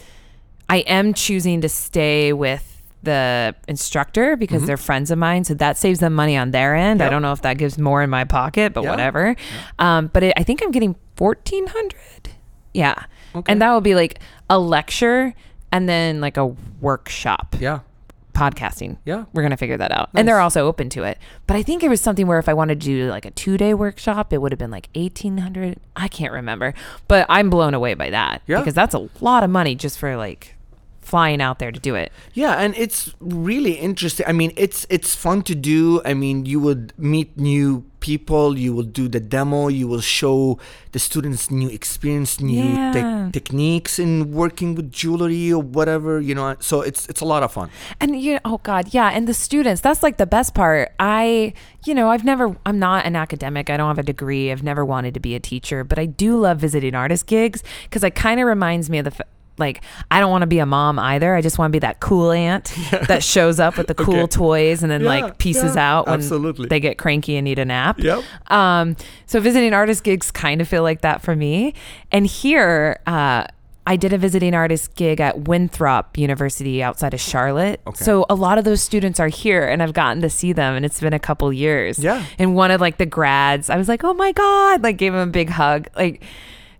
[0.69, 2.67] I am choosing to stay with
[3.03, 7.01] the instructor because they're friends of mine, so that saves them money on their end.
[7.01, 7.11] I Mm-hmm.
[7.13, 8.91] Don't know if that gives more in my pocket, but Yeah.
[8.91, 9.35] whatever.
[9.79, 12.29] Um, but it, I think I'm getting fourteen hundred.
[12.73, 12.95] Yeah,
[13.35, 13.51] Okay.
[13.51, 14.19] and that will be like
[14.49, 15.33] a lecture
[15.71, 16.47] and then like a
[16.81, 17.79] workshop yeah,
[18.33, 18.97] podcasting.
[19.05, 19.25] Yeah.
[19.33, 20.09] We're going to figure that out.
[20.13, 21.17] And they're also open to it.
[21.47, 23.57] But I think it was something where if I wanted to do like a two
[23.57, 26.73] day workshop, it would have been like 1800 I can't remember.
[27.07, 28.59] But I'm blown away by that Yeah.
[28.59, 30.55] because that's a lot of money just for like
[31.01, 32.11] flying out there to do it.
[32.33, 34.25] yeah, and it's really interesting.
[34.27, 36.01] I mean, it's it's fun to do.
[36.05, 38.57] I mean, you would meet new people.
[38.57, 39.67] You will do the demo.
[39.67, 40.57] You will show
[40.91, 42.91] the students new experience, new Yeah.
[42.93, 46.19] tech techniques in working with jewelry or whatever.
[46.21, 47.69] You know, so it's it's a lot of fun.
[47.99, 50.91] And you oh god, yeah, and the students, that's like the best part.
[50.99, 51.53] I,
[51.85, 53.69] you know, I've never I'm not an academic.
[53.69, 54.51] I don't have a degree.
[54.51, 58.03] I've never wanted to be a teacher, but I do love visiting artist gigs cuz
[58.03, 59.25] it kind of reminds me of the
[59.61, 59.81] like
[60.11, 61.33] I don't want to be a mom either.
[61.33, 62.65] I just want to be that cool aunt
[63.07, 64.27] that shows up with the cool Okay.
[64.27, 66.67] toys and then Yeah, like pieces yeah, out when absolutely.
[66.67, 67.99] they get cranky and need a nap.
[67.99, 68.23] Yep.
[68.51, 71.73] Um, so visiting artist gigs kind of feel like that for me.
[72.11, 73.45] And here, uh,
[73.87, 77.81] I did a visiting artist gig at Winthrop University outside of Charlotte.
[77.87, 78.03] Okay.
[78.03, 80.85] So a lot of those students are here and I've gotten to see them and
[80.85, 81.97] it's been a couple years.
[81.97, 82.23] Yeah.
[82.37, 85.19] And one of like the grads, I was like, oh my God, like gave him
[85.27, 85.87] a big hug.
[85.95, 86.23] Like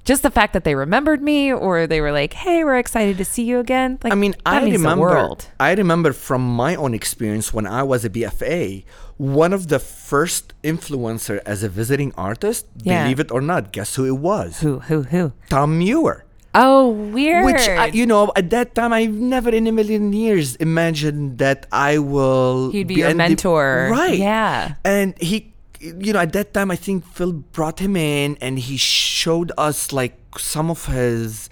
[0.05, 3.25] just the fact that they remembered me or they were like, hey, we're excited to
[3.25, 3.99] see you again.
[4.03, 4.89] Like, I mean, I remember.
[4.95, 5.47] the world.
[5.59, 8.83] I remember from my own experience when I was a BFA,
[9.17, 12.65] one of the first influencer as a visiting artist.
[12.81, 13.03] Yeah.
[13.03, 14.59] Believe it or not, guess who it was?
[14.61, 15.33] Who, who, who?
[15.49, 16.25] Tom Muir.
[16.53, 17.45] Oh, uh, weird.
[17.45, 21.65] Which I, you know, at that time, I've never in a million years imagined that
[21.71, 22.71] I will.
[22.71, 23.87] He'd be your and the- mentor.
[23.91, 24.17] right?
[24.17, 24.75] Yeah.
[24.83, 25.50] And he,
[25.81, 29.91] you know, at that time, I think Phil brought him in and he showed us
[29.91, 31.49] like some of his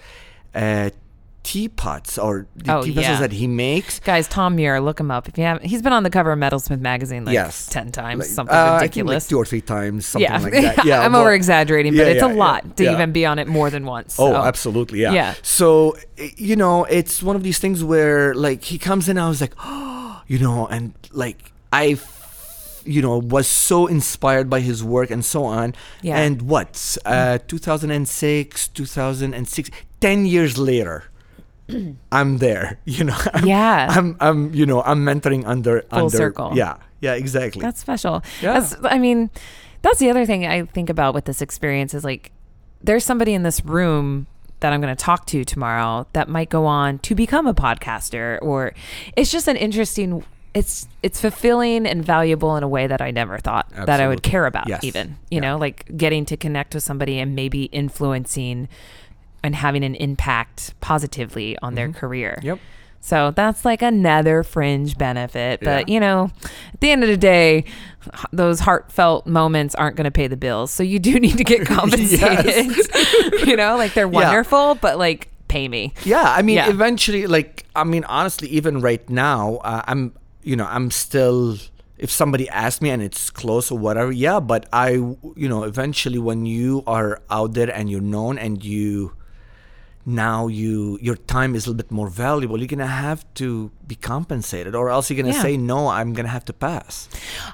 [0.54, 0.92] uh,
[1.44, 3.20] teapots or the Oh, tea vessels yeah.
[3.22, 4.00] that he makes.
[4.00, 5.28] Guys, Tom Muir, look him up.
[5.28, 8.20] If you have, he's been on the cover of Metalsmith magazine like yes, ten times,
[8.20, 9.26] Like, something uh, ridiculous.
[9.26, 10.86] like two or three times, something yeah, like that.
[10.86, 13.70] Yeah, I'm over exaggerating, but Yeah, it's a lot to even be on it more
[13.70, 14.18] than once.
[14.20, 15.14] Oh, absolutely, yeah.
[15.14, 15.34] Yeah.
[15.42, 15.98] So,
[16.38, 19.54] you know, it's one of these things where, like, he comes in, I was like,
[19.60, 21.98] oh, you know, and like, I,
[22.90, 25.76] you know, was so inspired by his work and so on.
[26.02, 26.18] Yeah.
[26.18, 26.98] And what?
[27.06, 29.70] Uh, 2006, 2006,
[30.02, 31.06] 10 years later.
[32.12, 33.18] I'm there, you know.
[33.34, 33.88] I'm, Yeah.
[33.90, 36.52] I'm, I'm, you know, I'm mentoring under, Full under, circle.
[36.56, 37.62] Yeah, yeah, exactly.
[37.62, 38.24] That's special.
[38.42, 38.60] Yeah.
[38.60, 39.30] That's, I mean,
[39.84, 42.32] that's the other thing I think about with this experience is like,
[42.82, 44.28] there's somebody in this room
[44.62, 48.40] that I'm going to talk to tomorrow that might go on to become a podcaster,
[48.42, 48.74] or
[49.16, 50.24] it's just an interesting.
[50.54, 54.24] It's it's fulfilling and valuable in a way that I never thought that I would
[54.24, 54.68] care about.
[54.68, 54.84] Yes.
[54.84, 55.42] Even you Yeah.
[55.42, 58.68] know, like getting to connect with somebody and maybe influencing
[59.44, 62.36] and having an impact positively on their career.
[62.40, 62.48] Mm-hmm.
[62.48, 62.60] Yep.
[63.02, 65.62] So that's like another fringe benefit.
[65.62, 65.94] But, Yeah.
[65.94, 66.32] you know,
[66.74, 67.64] at the end of the day,
[68.34, 70.70] those heartfelt moments aren't going to pay the bills.
[70.72, 72.76] So you do need to get compensated.
[73.48, 74.12] you know, like they're Yeah.
[74.12, 75.94] wonderful, but like pay me.
[76.04, 76.70] Yeah, I mean, Yeah.
[76.70, 80.12] eventually, like, I mean, honestly, even right now, uh, I'm,
[80.50, 81.58] you know, I'm still
[82.06, 84.40] if somebody asks me and it's close or whatever, yeah.
[84.40, 84.90] But I,
[85.44, 88.90] you know, eventually when you are out there and you're known and you
[90.06, 93.96] now you your time is a little bit more valuable you're gonna have to be
[93.96, 95.42] compensated or else you're gonna Yeah.
[95.48, 96.94] say no i'm gonna have to pass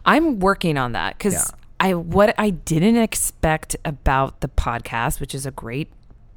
[0.06, 1.46] I'm working on that because Yeah.
[1.90, 5.90] I what I didn't expect about the podcast, which is a great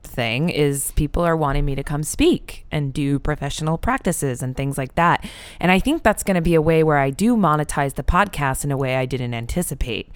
[0.02, 4.76] thing, is people are wanting me to come speak and do professional practices and things
[4.78, 5.24] like that.
[5.60, 8.64] And I think that's going to be a way where I do monetize the podcast
[8.64, 10.10] in a way I didn't anticipate.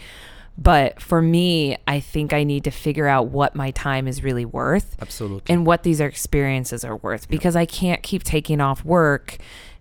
[0.59, 4.45] But for me, I think I need to figure out what my time is really
[4.45, 9.39] worth absolutely and what these experiences are worth because I can't keep taking off work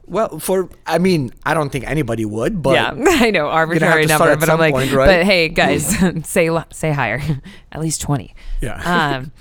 [0.08, 4.36] Well for i mean i don't think anybody would but yeah, I know arbitrary number,
[4.36, 5.06] but I'm like, point, right?
[5.06, 7.20] but hey, guys, say say higher,
[7.72, 8.34] at least twenty.
[8.60, 9.32] yeah Um,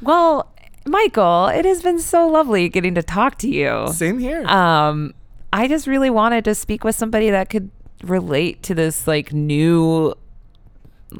[0.00, 0.52] well,
[0.86, 3.88] Michael, it has been so lovely getting to talk to you.
[3.92, 5.14] same here Um,
[5.52, 7.70] I just really wanted to speak with somebody that could
[8.02, 10.14] relate to this like new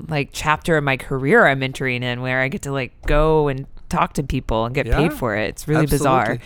[0.08, 3.66] like chapter of my career I'm entering in where I get to like go and
[3.88, 5.50] talk to people and get Yeah, paid for it.
[5.50, 6.38] It's really bizarre.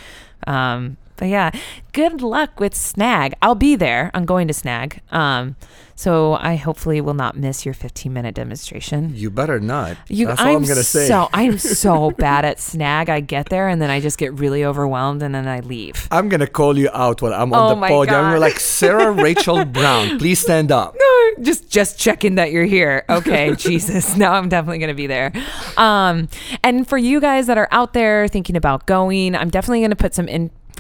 [0.47, 1.51] Um, but yeah,
[1.93, 3.35] good luck with Snag.
[3.43, 4.11] I'll be there.
[4.15, 5.01] I'm going to Snag.
[5.11, 5.57] Um,
[5.99, 9.13] so I hopefully will not miss your 15 minute demonstration.
[9.15, 12.61] you better not You, that's I'm all i'm gonna say so I'm so bad at
[12.61, 13.09] Snag.
[13.09, 16.07] I get there and then I just get really overwhelmed and then I leave.
[16.11, 18.15] I'm gonna call you out while I'm Oh on the my podium.
[18.21, 18.31] God.
[18.31, 20.19] You're like Sarah Rachel Brown.
[20.19, 20.95] Please stand up.
[21.07, 23.05] No, just just checking that you're here.
[23.09, 24.17] Okay, Jesus.
[24.17, 25.33] Now I'm definitely going to be there.
[25.77, 26.29] Um,
[26.63, 29.97] and for you guys that are out there thinking about going, I'm definitely going to
[29.97, 30.29] put some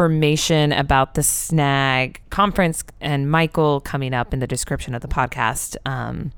[0.00, 5.74] information about the Snag conference and Michael coming up in the description of the podcast.
[5.86, 6.32] Um,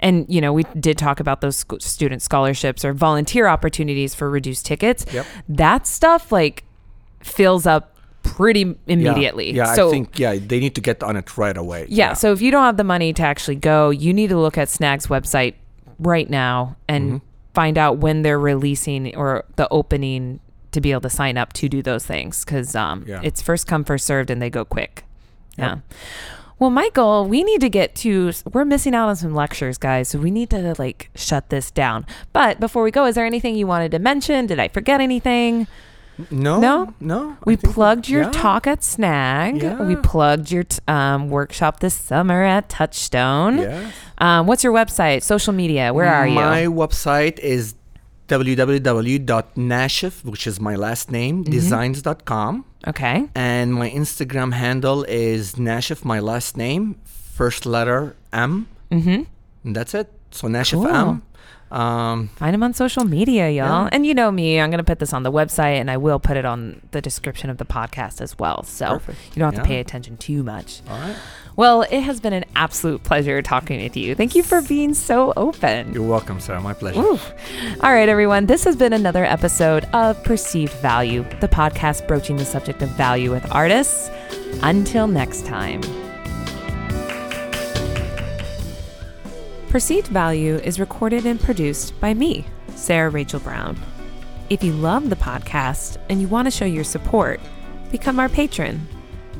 [0.00, 4.28] and you know, we did talk about those sc- student scholarships or volunteer opportunities for
[4.28, 5.06] reduced tickets.
[5.12, 5.26] Yep.
[5.50, 6.64] That stuff like
[7.22, 9.52] fills up pretty immediately.
[9.52, 11.86] Yeah, so I think yeah they need to get on it right away.
[11.88, 14.58] yeah, So if you don't have the money to actually go, you need to look
[14.58, 15.54] at Snag's website
[16.00, 17.26] right now and Mm-hmm.
[17.54, 20.40] find out when they're releasing or the opening
[20.72, 23.20] to be able to sign up to do those things because um, Yeah.
[23.22, 25.04] it's first come first served and they go quick.
[25.58, 25.78] Yeah.
[26.58, 28.32] Well, Michael, we need to get to.
[28.52, 30.08] We're missing out on some lectures, guys.
[30.08, 32.04] So we need to like shut this down.
[32.34, 34.44] But before we go, is there anything you wanted to mention?
[34.46, 35.66] Did I forget anything?
[36.30, 36.94] no, No?
[37.00, 37.38] no.
[37.46, 38.30] We plugged your yeah.
[38.30, 39.62] talk at Snag.
[39.62, 39.82] Yeah.
[39.82, 43.56] We plugged your t- um, workshop this summer at Touchstone.
[43.60, 43.90] Yeah.
[44.18, 45.22] Um, what's your website?
[45.22, 45.94] Social media?
[45.94, 46.70] Where are My you?
[46.70, 47.74] My website is
[48.30, 51.52] www.nashef, which is my last name, Mm-hmm.
[51.52, 52.64] designs.com.
[52.86, 53.28] Okay.
[53.34, 58.68] And my Instagram handle is Nashef, my last name, first letter M.
[58.90, 59.22] Mm-hmm.
[59.64, 60.10] And that's it.
[60.30, 60.88] So Nashef Cool.
[60.88, 61.22] M.
[61.72, 63.84] Um, Find him on social media, y'all.
[63.84, 63.88] Yeah.
[63.92, 66.18] And you know me, I'm going to put this on the website and I will
[66.18, 68.64] put it on the description of the podcast as well.
[68.64, 69.18] So Perfect.
[69.36, 70.80] you don't have to pay attention too much.
[70.88, 71.16] all right.
[71.56, 74.14] Well, it has been an absolute pleasure talking with you.
[74.14, 75.92] Thank you for being so open.
[75.92, 76.60] You're welcome, Sarah.
[76.60, 77.00] My pleasure.
[77.00, 77.32] Oof.
[77.82, 78.46] All right, everyone.
[78.46, 83.30] This has been another episode of Perceived Value, the podcast broaching the subject of value
[83.30, 84.10] with artists.
[84.62, 85.80] Until next time.
[89.68, 92.44] Perceived Value is recorded and produced by me,
[92.74, 93.78] Sarah Rachel Brown.
[94.48, 97.40] If you love the podcast and you want to show your support,
[97.92, 98.88] become our patron.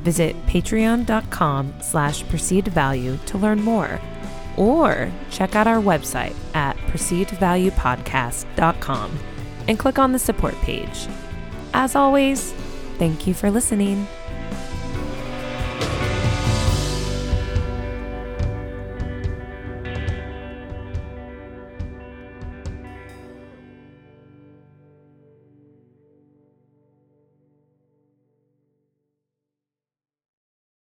[0.03, 3.99] Visit patreon.com slash perceived value to learn more.
[4.57, 9.19] or check out our website at perceivedvaluepodcast.com
[9.67, 11.07] and click on the support page.
[11.73, 12.51] As always,
[12.97, 14.05] thank you for listening.